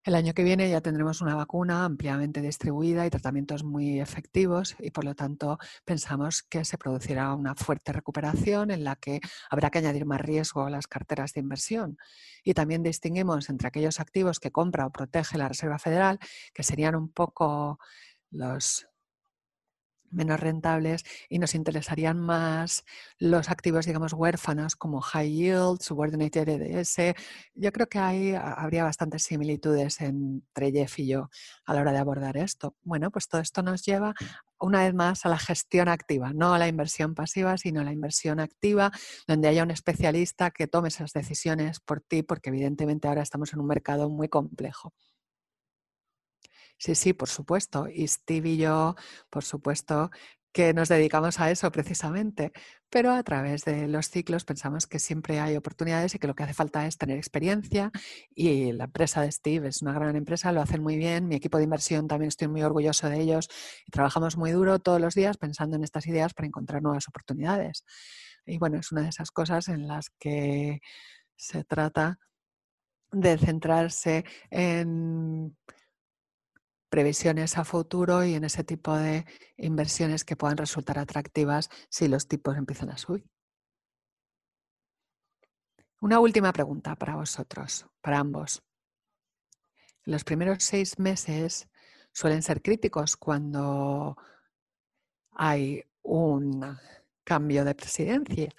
el 0.07 0.15
año 0.15 0.33
que 0.33 0.43
viene 0.43 0.69
ya 0.69 0.79
tendremos 0.79 1.19
una 1.19 1.35
vacuna 1.35 1.83
ampliamente 1.83 2.41
distribuida 2.41 3.05
y 3.05 3.09
tratamientos 3.09 3.65
muy 3.65 3.99
efectivos 3.99 4.73
y 4.79 4.91
por 4.91 5.03
lo 5.03 5.15
tanto 5.15 5.59
pensamos 5.83 6.43
que 6.43 6.63
se 6.63 6.77
producirá 6.77 7.33
una 7.33 7.55
fuerte 7.55 7.91
recuperación 7.91 8.71
en 8.71 8.85
la 8.85 8.95
que 8.95 9.19
habrá 9.49 9.69
que 9.69 9.79
añadir 9.79 10.05
más 10.05 10.21
riesgo 10.21 10.65
a 10.65 10.69
las 10.69 10.87
carteras 10.87 11.33
de 11.33 11.41
inversión. 11.41 11.97
Y 12.41 12.53
también 12.53 12.83
distinguimos 12.83 13.49
entre 13.49 13.67
aquellos 13.67 13.99
activos 13.99 14.39
que 14.39 14.49
compra 14.49 14.85
o 14.85 14.91
protege 14.91 15.37
la 15.37 15.49
Reserva 15.49 15.77
Federal, 15.77 16.19
que 16.53 16.63
serían 16.63 16.95
un 16.95 17.09
poco 17.09 17.77
los 18.31 18.87
menos 20.11 20.39
rentables 20.39 21.03
y 21.29 21.39
nos 21.39 21.55
interesarían 21.55 22.19
más 22.19 22.83
los 23.17 23.49
activos, 23.49 23.85
digamos, 23.85 24.13
huérfanos 24.13 24.75
como 24.75 25.01
high 25.01 25.31
yield, 25.31 25.81
subordinated 25.81 26.47
EDS. 26.49 27.15
Yo 27.55 27.71
creo 27.71 27.87
que 27.87 27.99
ahí 27.99 28.33
habría 28.35 28.83
bastantes 28.83 29.23
similitudes 29.23 30.01
entre 30.01 30.71
Jeff 30.71 30.99
y 30.99 31.07
yo 31.07 31.29
a 31.65 31.73
la 31.73 31.81
hora 31.81 31.91
de 31.91 31.99
abordar 31.99 32.37
esto. 32.37 32.75
Bueno, 32.83 33.11
pues 33.11 33.27
todo 33.27 33.41
esto 33.41 33.61
nos 33.61 33.83
lleva 33.83 34.13
una 34.59 34.83
vez 34.83 34.93
más 34.93 35.25
a 35.25 35.29
la 35.29 35.37
gestión 35.37 35.87
activa, 35.87 36.33
no 36.33 36.53
a 36.53 36.59
la 36.59 36.67
inversión 36.67 37.13
pasiva, 37.15 37.57
sino 37.57 37.81
a 37.81 37.83
la 37.83 37.91
inversión 37.91 38.39
activa, 38.39 38.91
donde 39.27 39.47
haya 39.47 39.63
un 39.63 39.71
especialista 39.71 40.51
que 40.51 40.67
tome 40.67 40.89
esas 40.89 41.13
decisiones 41.13 41.79
por 41.79 42.01
ti, 42.01 42.23
porque 42.23 42.49
evidentemente 42.49 43.07
ahora 43.07 43.21
estamos 43.21 43.53
en 43.53 43.59
un 43.59 43.67
mercado 43.67 44.09
muy 44.09 44.29
complejo. 44.29 44.93
Sí, 46.77 46.95
sí, 46.95 47.13
por 47.13 47.29
supuesto. 47.29 47.87
Y 47.91 48.07
Steve 48.07 48.49
y 48.49 48.57
yo, 48.57 48.95
por 49.29 49.43
supuesto, 49.43 50.11
que 50.51 50.73
nos 50.73 50.89
dedicamos 50.89 51.39
a 51.39 51.51
eso 51.51 51.71
precisamente, 51.71 52.51
pero 52.89 53.11
a 53.11 53.21
través 53.23 53.63
de 53.65 53.87
los 53.87 54.09
ciclos 54.09 54.43
pensamos 54.45 54.87
que 54.87 54.97
siempre 54.99 55.39
hay 55.39 55.55
oportunidades 55.55 56.15
y 56.15 56.19
que 56.19 56.27
lo 56.27 56.35
que 56.35 56.43
hace 56.43 56.53
falta 56.53 56.85
es 56.87 56.97
tener 56.97 57.17
experiencia 57.17 57.91
y 58.33 58.71
la 58.71 58.85
empresa 58.85 59.21
de 59.21 59.31
Steve 59.31 59.67
es 59.67 59.81
una 59.81 59.93
gran 59.93 60.15
empresa, 60.15 60.51
lo 60.51 60.61
hacen 60.61 60.81
muy 60.81 60.97
bien, 60.97 61.27
mi 61.27 61.35
equipo 61.35 61.57
de 61.57 61.65
inversión 61.65 62.07
también 62.07 62.29
estoy 62.29 62.47
muy 62.47 62.63
orgulloso 62.63 63.09
de 63.09 63.21
ellos 63.21 63.49
y 63.85 63.91
trabajamos 63.91 64.37
muy 64.37 64.51
duro 64.51 64.79
todos 64.79 65.01
los 65.01 65.13
días 65.15 65.37
pensando 65.37 65.75
en 65.75 65.83
estas 65.83 66.07
ideas 66.07 66.33
para 66.33 66.47
encontrar 66.47 66.81
nuevas 66.81 67.07
oportunidades. 67.07 67.83
Y 68.45 68.57
bueno, 68.57 68.79
es 68.79 68.91
una 68.91 69.01
de 69.03 69.09
esas 69.09 69.29
cosas 69.31 69.67
en 69.67 69.87
las 69.87 70.09
que 70.19 70.79
se 71.35 71.63
trata 71.65 72.17
de 73.11 73.37
centrarse 73.37 74.25
en 74.49 75.55
previsiones 76.89 77.57
a 77.57 77.65
futuro 77.65 78.23
y 78.23 78.35
en 78.35 78.43
ese 78.43 78.63
tipo 78.63 78.95
de 78.95 79.25
inversiones 79.57 80.23
que 80.23 80.35
puedan 80.35 80.57
resultar 80.57 80.99
atractivas 80.99 81.69
si 81.89 82.07
los 82.07 82.27
tipos 82.27 82.57
empiezan 82.57 82.89
a 82.89 82.97
subir. 82.97 83.25
Una 85.99 86.19
última 86.19 86.53
pregunta 86.53 86.95
para 86.95 87.15
vosotros, 87.15 87.87
para 88.01 88.19
ambos. 88.19 88.63
Los 90.03 90.23
primeros 90.23 90.63
seis 90.63 90.99
meses 90.99 91.67
suelen 92.13 92.43
ser 92.43 92.61
críticos 92.61 93.17
cuando 93.17 94.15
hay 95.31 95.83
un 96.03 96.77
cambio 97.23 97.65
de 97.65 97.75
presidencia. 97.75 98.49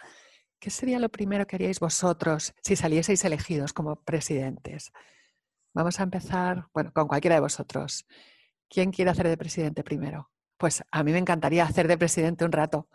¿Qué 0.58 0.70
sería 0.70 0.98
lo 0.98 1.08
primero 1.08 1.46
que 1.46 1.56
haríais 1.56 1.80
vosotros 1.80 2.54
si 2.62 2.76
salieseis 2.76 3.24
elegidos 3.24 3.72
como 3.72 3.96
presidentes? 3.96 4.92
Vamos 5.74 6.00
a 6.00 6.02
empezar, 6.02 6.68
bueno, 6.72 6.92
con 6.92 7.09
cualquiera 7.09 7.37
de 7.37 7.40
vosotros. 7.40 8.07
¿Quién 8.68 8.90
quiere 8.90 9.11
hacer 9.11 9.28
de 9.28 9.37
presidente 9.37 9.85
primero? 9.85 10.31
Pues 10.57 10.83
a 10.90 11.02
mí 11.02 11.12
me 11.12 11.18
encantaría 11.18 11.64
hacer 11.64 11.88
de 11.88 11.98
presidente 11.98 12.44
un 12.44 12.52
rato. 12.52 12.88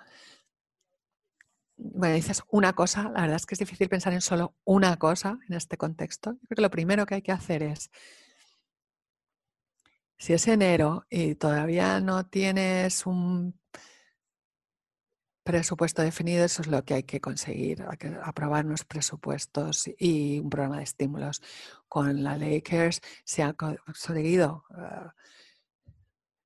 Bueno, 1.78 2.16
dices 2.16 2.44
una 2.50 2.74
cosa, 2.74 3.04
la 3.04 3.22
verdad 3.22 3.36
es 3.36 3.46
que 3.46 3.56
es 3.56 3.60
difícil 3.60 3.90
pensar 3.90 4.14
en 4.14 4.22
solo 4.22 4.56
una 4.64 4.98
cosa 4.98 5.40
en 5.50 5.56
este 5.56 5.78
contexto. 5.78 6.34
Yo 6.34 6.48
creo 6.48 6.56
que 6.56 6.62
lo 6.62 6.70
primero 6.70 7.06
que 7.06 7.16
hay 7.16 7.22
que 7.22 7.32
hacer 7.32 7.64
es, 7.64 7.90
si 10.18 10.34
es 10.34 10.48
enero 10.48 11.06
y 11.10 11.36
todavía 11.36 12.00
no 12.00 12.26
tienes 12.26 13.06
un 13.06 13.60
presupuesto 15.44 16.02
definido, 16.02 16.46
eso 16.46 16.62
es 16.62 16.68
lo 16.68 16.84
que 16.84 16.96
hay 16.96 17.04
que 17.04 17.20
conseguir, 17.20 17.84
hay 17.84 17.98
que 17.98 18.18
aprobar 18.24 18.66
unos 18.66 18.86
presupuestos 18.86 19.90
y 20.00 20.40
un 20.40 20.50
programa 20.50 20.78
de 20.78 20.84
estímulos. 20.84 21.42
Con 21.88 22.24
la 22.24 22.38
ley 22.38 22.62
CARES 22.62 23.02
se 23.26 23.44
ha 23.44 23.54
conseguido 23.54 24.64
uh, 24.70 25.10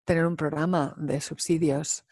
tener 0.04 0.26
un 0.26 0.36
programa 0.36 0.96
de 0.98 1.22
subsidios 1.22 2.06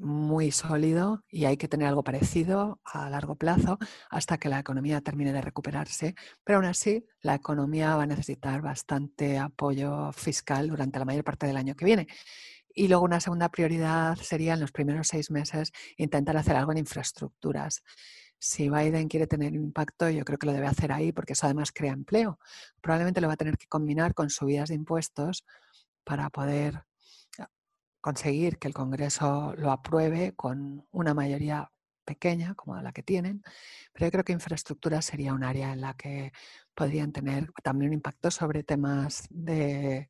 muy 0.00 0.50
sólido 0.50 1.24
y 1.28 1.44
hay 1.44 1.56
que 1.58 1.68
tener 1.68 1.86
algo 1.86 2.02
parecido 2.02 2.80
a 2.84 3.10
largo 3.10 3.36
plazo 3.36 3.78
hasta 4.08 4.38
que 4.38 4.48
la 4.48 4.58
economía 4.58 5.02
termine 5.02 5.32
de 5.32 5.42
recuperarse. 5.42 6.14
Pero 6.42 6.58
aún 6.58 6.66
así, 6.66 7.04
la 7.20 7.34
economía 7.34 7.94
va 7.96 8.04
a 8.04 8.06
necesitar 8.06 8.62
bastante 8.62 9.38
apoyo 9.38 10.10
fiscal 10.12 10.68
durante 10.68 10.98
la 10.98 11.04
mayor 11.04 11.22
parte 11.24 11.46
del 11.46 11.58
año 11.58 11.76
que 11.76 11.84
viene. 11.84 12.06
Y 12.74 12.88
luego 12.88 13.04
una 13.04 13.20
segunda 13.20 13.48
prioridad 13.48 14.16
sería 14.16 14.54
en 14.54 14.60
los 14.60 14.72
primeros 14.72 15.08
seis 15.08 15.30
meses 15.30 15.72
intentar 15.96 16.36
hacer 16.36 16.56
algo 16.56 16.72
en 16.72 16.78
infraestructuras. 16.78 17.82
Si 18.38 18.70
Biden 18.70 19.08
quiere 19.08 19.26
tener 19.26 19.54
impacto, 19.54 20.08
yo 20.08 20.24
creo 20.24 20.38
que 20.38 20.46
lo 20.46 20.52
debe 20.52 20.66
hacer 20.66 20.92
ahí 20.92 21.12
porque 21.12 21.34
eso 21.34 21.46
además 21.46 21.72
crea 21.72 21.92
empleo. 21.92 22.38
Probablemente 22.80 23.20
lo 23.20 23.28
va 23.28 23.34
a 23.34 23.36
tener 23.36 23.58
que 23.58 23.66
combinar 23.66 24.14
con 24.14 24.30
subidas 24.30 24.70
de 24.70 24.76
impuestos 24.76 25.44
para 26.04 26.30
poder 26.30 26.84
ah, 27.38 27.50
conseguir 28.00 28.58
que 28.58 28.68
el 28.68 28.74
Congreso 28.74 29.54
lo 29.56 29.70
apruebe 29.70 30.34
con 30.34 30.86
una 30.90 31.12
mayoría 31.14 31.70
pequeña 32.04 32.54
como 32.54 32.80
la 32.80 32.92
que 32.92 33.02
tienen, 33.02 33.42
pero 33.92 34.06
yo 34.06 34.10
creo 34.10 34.24
que 34.24 34.32
infraestructura 34.32 35.02
sería 35.02 35.34
un 35.34 35.44
área 35.44 35.72
en 35.72 35.80
la 35.80 35.94
que 35.94 36.32
podrían 36.74 37.12
tener 37.12 37.52
también 37.62 37.90
un 37.90 37.94
impacto 37.94 38.30
sobre 38.30 38.64
temas 38.64 39.26
de 39.30 40.08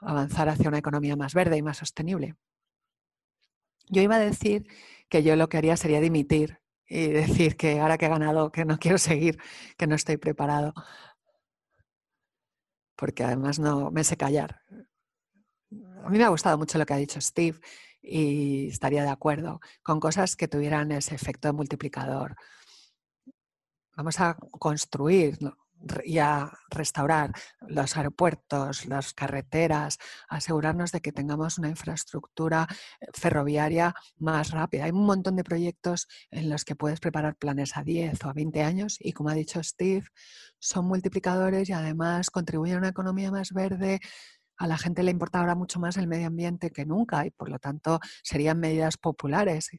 avanzar 0.00 0.48
hacia 0.48 0.68
una 0.68 0.78
economía 0.78 1.16
más 1.16 1.34
verde 1.34 1.56
y 1.56 1.62
más 1.62 1.78
sostenible. 1.78 2.36
Yo 3.88 4.02
iba 4.02 4.16
a 4.16 4.20
decir 4.20 4.66
que 5.08 5.22
yo 5.22 5.36
lo 5.36 5.48
que 5.48 5.58
haría 5.58 5.76
sería 5.76 6.00
dimitir 6.00 6.60
y 6.88 7.08
decir 7.08 7.56
que 7.56 7.80
ahora 7.80 7.98
que 7.98 8.06
he 8.06 8.08
ganado, 8.08 8.50
que 8.52 8.64
no 8.64 8.78
quiero 8.80 8.98
seguir, 8.98 9.38
que 9.76 9.86
no 9.86 9.94
estoy 9.94 10.16
preparado, 10.16 10.74
porque 12.96 13.24
además 13.24 13.58
no 13.58 13.90
me 13.90 14.04
sé 14.04 14.16
callar. 14.16 14.62
A 16.04 16.08
mí 16.08 16.18
me 16.18 16.24
ha 16.24 16.28
gustado 16.28 16.56
mucho 16.56 16.78
lo 16.78 16.86
que 16.86 16.94
ha 16.94 16.98
dicho 16.98 17.20
Steve 17.20 17.58
y 18.00 18.68
estaría 18.68 19.02
de 19.02 19.10
acuerdo 19.10 19.60
con 19.82 19.98
cosas 20.00 20.36
que 20.36 20.48
tuvieran 20.48 20.92
ese 20.92 21.14
efecto 21.14 21.52
multiplicador. 21.52 22.36
Vamos 23.96 24.20
a 24.20 24.36
construir 24.58 25.38
y 26.04 26.18
a 26.18 26.50
restaurar 26.70 27.32
los 27.60 27.96
aeropuertos, 27.96 28.86
las 28.86 29.12
carreteras, 29.12 29.98
asegurarnos 30.28 30.92
de 30.92 31.00
que 31.00 31.12
tengamos 31.12 31.58
una 31.58 31.68
infraestructura 31.68 32.66
eh, 33.00 33.06
ferroviaria 33.12 33.94
más 34.18 34.50
rápida. 34.50 34.84
Hay 34.84 34.90
un 34.90 35.06
montón 35.06 35.36
de 35.36 35.44
proyectos 35.44 36.08
en 36.30 36.50
los 36.50 36.64
que 36.64 36.76
puedes 36.76 37.00
preparar 37.00 37.36
planes 37.36 37.76
a 37.76 37.82
10 37.82 38.24
o 38.24 38.28
a 38.28 38.32
20 38.32 38.62
años 38.62 38.96
y 39.00 39.12
como 39.12 39.30
ha 39.30 39.34
dicho 39.34 39.62
Steve, 39.62 40.06
son 40.58 40.86
multiplicadores 40.86 41.68
y 41.68 41.72
además 41.72 42.30
contribuyen 42.30 42.76
a 42.76 42.78
una 42.78 42.88
economía 42.88 43.30
más 43.30 43.52
verde. 43.52 44.00
A 44.58 44.66
la 44.66 44.78
gente 44.78 45.02
le 45.02 45.10
importa 45.10 45.38
ahora 45.38 45.54
mucho 45.54 45.78
más 45.78 45.96
el 45.98 46.06
medio 46.06 46.28
ambiente 46.28 46.70
que 46.70 46.86
nunca 46.86 47.26
y 47.26 47.30
por 47.30 47.50
lo 47.50 47.58
tanto 47.58 48.00
serían 48.22 48.58
medidas 48.58 48.96
populares 48.96 49.70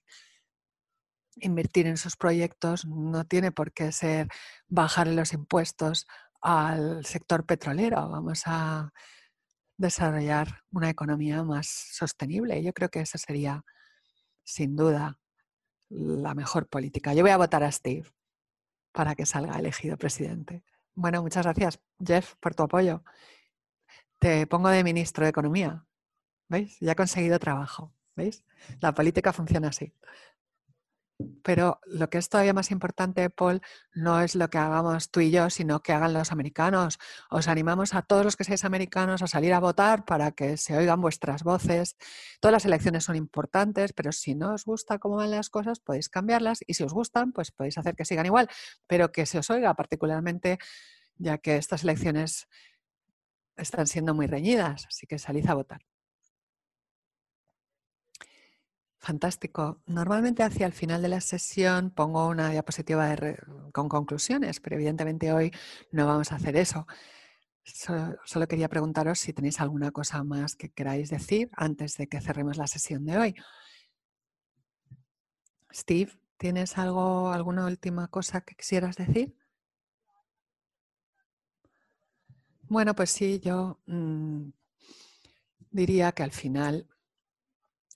invertir 1.41 1.88
en 1.88 1.93
esos 1.93 2.15
proyectos 2.15 2.86
no 2.86 3.26
tiene 3.26 3.52
por 3.52 3.71
qué 3.71 3.91
ser 3.91 4.28
bajar 4.67 5.08
los 5.08 5.34
impuestos 5.34 6.08
al 6.41 7.06
sector 7.06 7.45
petrolero. 7.45 8.10
Vamos 8.10 8.43
a 8.45 8.91
desarrollar 9.78 10.63
una 10.71 10.89
economía 10.89 11.43
más 11.43 11.67
sostenible. 11.67 12.62
Yo 12.63 12.73
creo 12.73 12.89
que 12.89 13.02
esa 13.02 13.17
sería, 13.17 13.63
sin 14.43 14.76
duda, 14.76 15.19
la 15.89 16.34
mejor 16.34 16.67
política. 16.67 17.13
Yo 17.13 17.21
voy 17.21 17.32
a 17.32 17.38
votar 17.38 17.63
a 17.63 17.71
Steve 17.71 18.10
para 18.91 19.15
que 19.15 19.26
salga 19.26 19.60
elegido 19.60 19.97
presidente. 19.97 20.63
Bueno, 20.95 21.21
muchas 21.21 21.45
gracias, 21.45 21.80
Jeff, 22.04 22.36
por 22.39 22.56
tu 22.56 22.63
apoyo. 22.63 23.04
Te 24.19 24.47
pongo 24.47 24.69
de 24.69 24.84
ministro 24.84 25.26
de 25.26 25.30
Economía. 25.30 25.86
¿Veis? 26.50 26.80
Ya 26.80 26.93
he 26.93 26.95
conseguido 26.95 27.38
trabajo. 27.39 27.93
¿Veis? 28.15 28.43
La 28.80 28.93
política 28.93 29.32
funciona 29.32 29.67
así. 29.67 29.93
Pero 31.44 31.80
lo 31.86 32.10
que 32.10 32.20
es 32.20 32.30
todavía 32.30 32.54
más 32.54 32.70
importante, 32.70 33.30
Paul, 33.32 33.62
no 33.94 34.22
es 34.22 34.36
lo 34.36 34.50
que 34.50 34.60
hagamos 34.60 35.10
tú 35.10 35.20
y 35.20 35.32
yo, 35.32 35.50
sino 35.50 35.82
que 35.82 35.92
hagan 35.92 36.14
los 36.14 36.32
americanos. 36.32 37.00
Os 37.32 37.48
animamos 37.48 37.96
a 37.96 38.04
todos 38.04 38.24
los 38.24 38.36
que 38.36 38.44
seáis 38.44 38.66
americanos 38.66 39.24
a 39.24 39.28
salir 39.28 39.54
a 39.54 39.60
votar 39.60 40.06
para 40.06 40.32
que 40.32 40.58
se 40.58 40.78
oigan 40.78 41.02
vuestras 41.02 41.44
voces. 41.44 41.98
Todas 42.40 42.54
las 42.54 42.66
elecciones 42.66 43.04
son 43.06 43.16
importantes, 43.16 43.94
pero 43.94 44.12
si 44.12 44.36
no 44.36 44.54
os 44.54 44.66
gusta 44.66 45.00
cómo 45.00 45.16
van 45.16 45.32
las 45.32 45.50
cosas, 45.50 45.80
podéis 45.80 46.10
cambiarlas 46.10 46.60
y 46.68 46.76
si 46.76 46.84
os 46.84 46.94
gustan, 46.94 47.32
pues 47.32 47.52
podéis 47.52 47.78
hacer 47.80 47.96
que 47.96 48.06
sigan 48.06 48.28
igual, 48.28 48.48
pero 48.86 49.12
que 49.12 49.26
se 49.26 49.40
os 49.40 49.50
oiga 49.50 49.74
particularmente, 49.74 50.60
ya 51.18 51.40
que 51.40 51.58
estas 51.58 51.84
elecciones 51.84 52.48
están 53.56 53.88
siendo 53.88 54.14
muy 54.14 54.28
reñidas, 54.28 54.86
así 54.88 55.08
que 55.08 55.18
salid 55.18 55.50
a 55.50 55.56
votar. 55.56 55.82
Fantástico. 59.00 59.82
Normalmente 59.86 60.44
hacia 60.44 60.66
el 60.66 60.74
final 60.74 61.02
de 61.02 61.08
la 61.10 61.22
sesión 61.22 61.92
pongo 61.92 62.28
una 62.28 62.50
diapositiva 62.50 63.16
con 63.72 63.88
conclusiones, 63.90 64.60
pero 64.60 64.76
evidentemente 64.76 65.32
hoy 65.32 65.52
no 65.92 66.08
vamos 66.08 66.32
a 66.32 66.36
hacer 66.36 66.58
eso. 66.58 66.88
Solo, 67.64 68.48
quería 68.48 68.70
preguntaros 68.70 69.20
si 69.20 69.34
tenéis 69.34 69.60
alguna 69.60 69.92
cosa 69.92 70.24
más 70.24 70.56
que 70.56 70.70
queráis 70.70 71.10
decir 71.10 71.50
antes 71.54 71.98
de 71.98 72.08
que 72.08 72.22
cerremos 72.22 72.58
la 72.58 72.66
sesión 72.66 73.06
de 73.06 73.18
hoy. 73.18 73.36
Steve, 75.74 76.12
¿tienes 76.38 76.78
algo, 76.78 77.32
alguna 77.32 77.66
última 77.66 78.08
cosa 78.08 78.42
que 78.42 78.56
quisieras 78.56 78.96
decir? 78.96 79.36
Bueno, 82.70 82.96
pues 82.96 83.12
sí, 83.12 83.40
yo 83.42 83.80
mm, 83.86 84.50
diría 85.72 86.12
que 86.14 86.24
al 86.24 86.32
final 86.32 86.88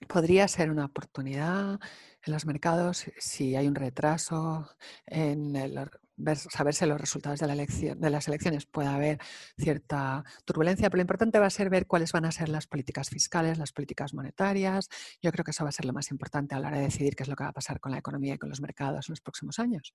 podría 0.07 0.47
ser 0.47 0.71
una 0.71 0.85
oportunidad 0.85 1.79
en 2.23 2.33
los 2.33 2.45
mercados 2.45 3.05
si 3.17 3.55
hay 3.55 3.67
un 3.67 3.75
retraso 3.75 4.69
en 5.05 5.55
el, 5.55 5.89
saberse 6.35 6.85
los 6.85 6.99
resultados 6.99 7.39
de, 7.39 7.47
la 7.47 7.53
elección, 7.53 7.99
de 7.99 8.09
las 8.09 8.27
elecciones. 8.27 8.65
Puede 8.65 8.89
haber 8.89 9.19
cierta 9.57 10.23
turbulencia, 10.45 10.89
pero 10.89 10.97
lo 10.97 11.03
importante 11.03 11.39
va 11.39 11.47
a 11.47 11.49
ser 11.49 11.69
ver 11.69 11.87
cuáles 11.87 12.11
van 12.11 12.25
a 12.25 12.31
ser 12.31 12.49
las 12.49 12.67
políticas 12.67 13.09
fiscales, 13.09 13.57
las 13.57 13.71
políticas 13.71 14.13
monetarias. 14.13 14.89
Yo 15.21 15.31
creo 15.31 15.43
que 15.43 15.51
eso 15.51 15.63
va 15.63 15.69
a 15.69 15.73
ser 15.73 15.85
lo 15.85 15.93
más 15.93 16.11
importante 16.11 16.55
a 16.55 16.59
la 16.59 16.67
hora 16.67 16.77
de 16.77 16.83
decidir 16.83 17.15
qué 17.15 17.23
es 17.23 17.29
lo 17.29 17.35
que 17.35 17.43
va 17.43 17.49
a 17.49 17.53
pasar 17.53 17.79
con 17.79 17.91
la 17.91 17.97
economía 17.97 18.35
y 18.35 18.37
con 18.37 18.49
los 18.49 18.61
mercados 18.61 19.09
en 19.09 19.13
los 19.13 19.21
próximos 19.21 19.59
años. 19.59 19.93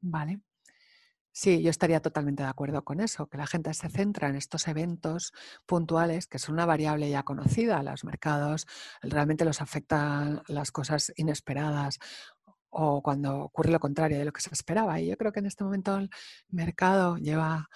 Vale. 0.00 0.40
Sí, 1.34 1.62
yo 1.62 1.70
estaría 1.70 2.00
totalmente 2.00 2.42
de 2.42 2.48
acuerdo 2.50 2.84
con 2.84 3.00
eso, 3.00 3.26
que 3.26 3.38
la 3.38 3.46
gente 3.46 3.72
se 3.72 3.88
centra 3.88 4.28
en 4.28 4.36
estos 4.36 4.68
eventos 4.68 5.32
puntuales, 5.64 6.26
que 6.26 6.38
son 6.38 6.54
una 6.54 6.66
variable 6.66 7.08
ya 7.08 7.22
conocida. 7.22 7.82
Los 7.82 8.04
mercados 8.04 8.66
realmente 9.00 9.46
los 9.46 9.62
afectan 9.62 10.42
las 10.46 10.70
cosas 10.72 11.10
inesperadas 11.16 11.98
o 12.70 13.02
cuando 13.02 13.38
ocurre 13.44 13.70
lo 13.72 13.80
contrario 13.80 14.18
de 14.18 14.26
lo 14.26 14.32
que 14.32 14.42
se 14.42 14.50
esperaba. 14.52 15.00
Y 15.00 15.08
yo 15.08 15.16
creo 15.16 15.32
que 15.32 15.40
en 15.40 15.46
este 15.46 15.64
momento 15.64 15.96
el 15.96 16.10
mercado 16.50 17.16
lleva 17.16 17.68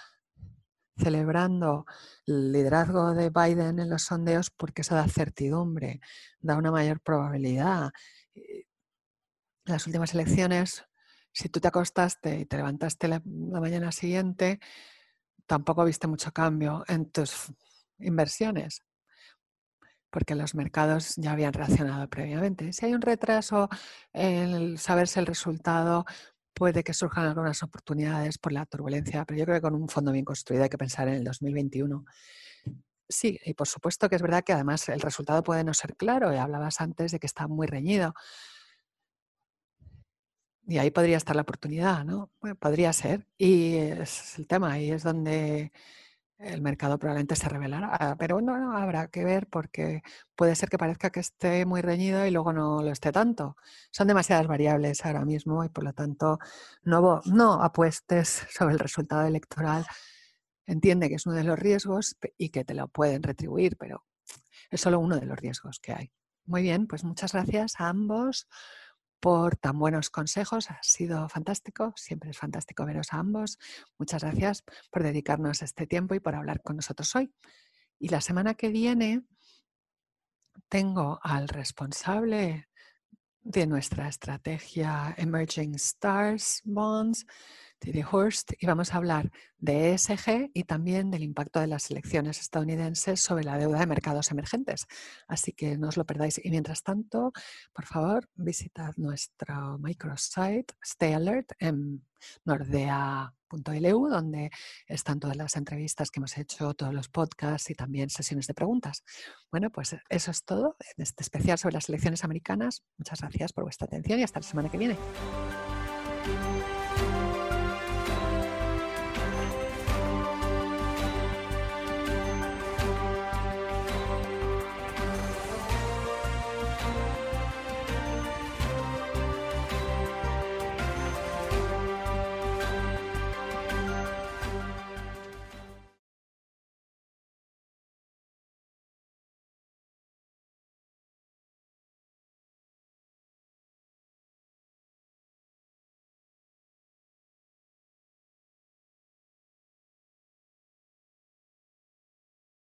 celebrando 0.97 1.85
el 2.25 2.51
liderazgo 2.51 3.13
de 3.13 3.29
Biden 3.29 3.79
en 3.79 3.89
los 3.89 4.03
sondeos 4.03 4.49
porque 4.51 4.81
eso 4.81 4.95
da 4.95 5.07
certidumbre, 5.07 5.99
da 6.39 6.57
una 6.57 6.71
mayor 6.71 7.01
probabilidad. 7.01 7.91
las 9.65 9.85
últimas 9.85 10.13
elecciones 10.13 10.86
si 11.37 11.49
tú 11.49 11.59
te 11.59 11.67
acostaste 11.67 12.39
y 12.39 12.45
te 12.45 12.57
levantaste 12.57 13.07
la, 13.07 13.21
mañana 13.23 13.91
siguiente, 13.91 14.59
tampoco 15.45 15.85
viste 15.85 16.07
mucho 16.07 16.31
cambio 16.31 16.83
en 16.87 17.11
tus 17.11 17.53
inversiones, 17.99 18.83
porque 20.09 20.33
los 20.33 20.55
mercados 20.55 21.13
ya 21.15 21.33
habían 21.33 21.53
reaccionado 21.53 22.09
previamente. 22.09 22.73
Si 22.73 22.87
hay 22.87 22.95
un 22.95 23.03
retraso 23.03 23.69
en 24.13 24.79
saberse 24.79 25.19
el 25.19 25.27
resultado, 25.27 26.05
puede 26.55 26.83
que 26.83 26.95
surjan 26.95 27.27
algunas 27.27 27.61
oportunidades 27.61 28.39
por 28.39 28.51
la 28.51 28.65
turbulencia, 28.65 29.23
pero 29.23 29.37
yo 29.37 29.45
creo 29.45 29.57
que 29.57 29.61
con 29.61 29.75
un 29.75 29.87
fondo 29.89 30.11
bien 30.11 30.25
construido 30.25 30.63
hay 30.63 30.69
que 30.69 30.77
pensar 30.79 31.07
en 31.07 31.15
el 31.15 31.23
2021. 31.23 32.03
Sí, 33.07 33.39
y 33.45 33.53
por 33.53 33.67
supuesto 33.67 34.09
que 34.09 34.15
es 34.15 34.23
verdad 34.23 34.43
que 34.43 34.53
además 34.53 34.89
el 34.89 35.01
resultado 35.01 35.43
puede 35.43 35.63
no 35.63 35.75
ser 35.75 35.95
claro, 35.95 36.33
y 36.33 36.37
hablabas 36.37 36.81
antes 36.81 37.11
de 37.11 37.19
que 37.19 37.27
está 37.27 37.47
muy 37.47 37.67
reñido. 37.67 38.15
Y 40.67 40.79
ahí 40.79 40.91
podría 40.91 41.15
estar 41.15 41.35
la 41.35 41.43
oportunidad, 41.43 42.03
¿no? 42.03 42.29
podría 42.59 42.91
ser. 42.91 43.25
Y 43.37 43.75
es 43.77 44.37
el 44.37 44.47
tema, 44.47 44.73
ahí 44.73 44.91
es 44.91 45.01
donde 45.01 45.71
el 46.39 46.61
mercado 46.61 46.99
probablemente 46.99 47.37
se 47.37 47.47
revelará. 47.47 48.17
Pero 48.19 48.41
no, 48.41 48.75
habrá 48.75 49.07
que 49.07 49.23
ver 49.23 49.47
porque 49.47 50.01
puede 50.35 50.55
ser 50.55 50.69
que 50.69 50.77
parezca 50.77 51.09
que 51.09 51.21
esté 51.21 51.65
muy 51.65 51.81
reñido 51.81 52.25
y 52.25 52.31
luego 52.31 52.51
no 52.51 52.83
lo 52.83 52.91
esté 52.91 53.13
tanto. 53.13 53.55
Son 53.91 54.07
demasiadas 54.07 54.47
variables 54.47 55.05
ahora 55.05 55.23
mismo 55.23 55.63
y 55.63 55.69
por 55.69 55.85
lo 55.85 55.93
tanto 55.93 56.37
no, 56.83 57.21
no 57.25 57.63
apuestes 57.63 58.45
sobre 58.51 58.73
el 58.73 58.79
resultado 58.79 59.25
electoral. 59.25 59.85
Entiende 60.65 61.07
que 61.07 61.15
es 61.15 61.25
uno 61.25 61.35
de 61.37 61.45
los 61.45 61.57
riesgos 61.57 62.17
y 62.37 62.49
que 62.49 62.65
te 62.65 62.73
lo 62.73 62.89
pueden 62.89 63.23
retribuir, 63.23 63.77
pero 63.77 64.03
es 64.69 64.81
solo 64.81 64.99
uno 64.99 65.17
de 65.17 65.25
los 65.25 65.39
riesgos 65.39 65.79
que 65.79 65.93
hay. 65.93 66.11
Muy 66.45 66.61
bien, 66.61 66.87
pues 66.87 67.03
muchas 67.05 67.33
gracias 67.33 67.73
a 67.79 67.87
ambos 67.89 68.47
por 69.19 69.55
tan 69.55 69.77
buenos 69.79 70.09
consejos. 70.09 70.69
Ha 70.69 70.79
sido 70.81 71.27
fantástico. 71.29 71.93
Siempre 71.95 72.31
es 72.31 72.37
fantástico 72.37 72.85
veros 72.85 73.13
a 73.13 73.17
ambos. 73.17 73.57
Muchas 73.97 74.23
gracias 74.23 74.63
por 74.91 75.03
dedicarnos 75.03 75.61
este 75.61 75.87
tiempo 75.87 76.15
y 76.15 76.19
por 76.19 76.35
hablar 76.35 76.61
con 76.61 76.75
nosotros 76.75 77.15
hoy. 77.15 77.31
Y 77.99 78.09
la 78.09 78.21
semana 78.21 78.53
que 78.53 78.69
viene 78.69 79.23
tengo 80.69 81.19
al 81.23 81.47
responsable 81.47 82.69
de 83.41 83.65
nuestra 83.65 84.09
estrategia 84.09 85.15
Emerging 85.17 85.75
Stars 85.75 86.61
Bonds, 86.65 87.25
de 87.81 88.05
Horst 88.09 88.53
y 88.59 88.65
vamos 88.65 88.93
a 88.93 88.97
hablar 88.97 89.31
de 89.57 89.93
ESG 89.93 90.51
y 90.53 90.63
también 90.63 91.09
del 91.11 91.23
impacto 91.23 91.59
de 91.59 91.67
las 91.67 91.89
elecciones 91.89 92.39
estadounidenses 92.39 93.19
sobre 93.19 93.43
la 93.43 93.57
deuda 93.57 93.79
de 93.79 93.87
mercados 93.87 94.31
emergentes. 94.31 94.87
Así 95.27 95.53
que 95.53 95.77
no 95.77 95.87
os 95.89 95.97
lo 95.97 96.05
perdáis. 96.05 96.43
Y 96.43 96.49
mientras 96.49 96.83
tanto, 96.83 97.31
por 97.73 97.85
favor, 97.85 98.29
visitad 98.35 98.93
nuestro 98.97 99.77
microsite 99.79 100.73
Stay 100.83 101.13
Alert 101.13 101.51
en 101.59 102.05
nordea.lu, 102.45 104.09
donde 104.09 104.51
están 104.87 105.19
todas 105.19 105.37
las 105.37 105.55
entrevistas 105.55 106.11
que 106.11 106.19
hemos 106.19 106.37
hecho, 106.37 106.73
todos 106.73 106.93
los 106.93 107.09
podcasts 107.09 107.69
y 107.69 107.75
también 107.75 108.09
sesiones 108.09 108.47
de 108.47 108.53
preguntas. 108.53 109.03
Bueno, 109.51 109.71
pues 109.71 109.95
eso 110.09 110.31
es 110.31 110.43
todo 110.43 110.75
en 110.79 111.03
este 111.03 111.23
especial 111.23 111.57
sobre 111.57 111.73
las 111.73 111.89
elecciones 111.89 112.23
americanas. 112.23 112.83
Muchas 112.97 113.21
gracias 113.21 113.53
por 113.53 113.63
vuestra 113.63 113.85
atención 113.85 114.19
y 114.19 114.23
hasta 114.23 114.39
la 114.39 114.47
semana 114.47 114.69
que 114.69 114.77
viene. 114.77 114.97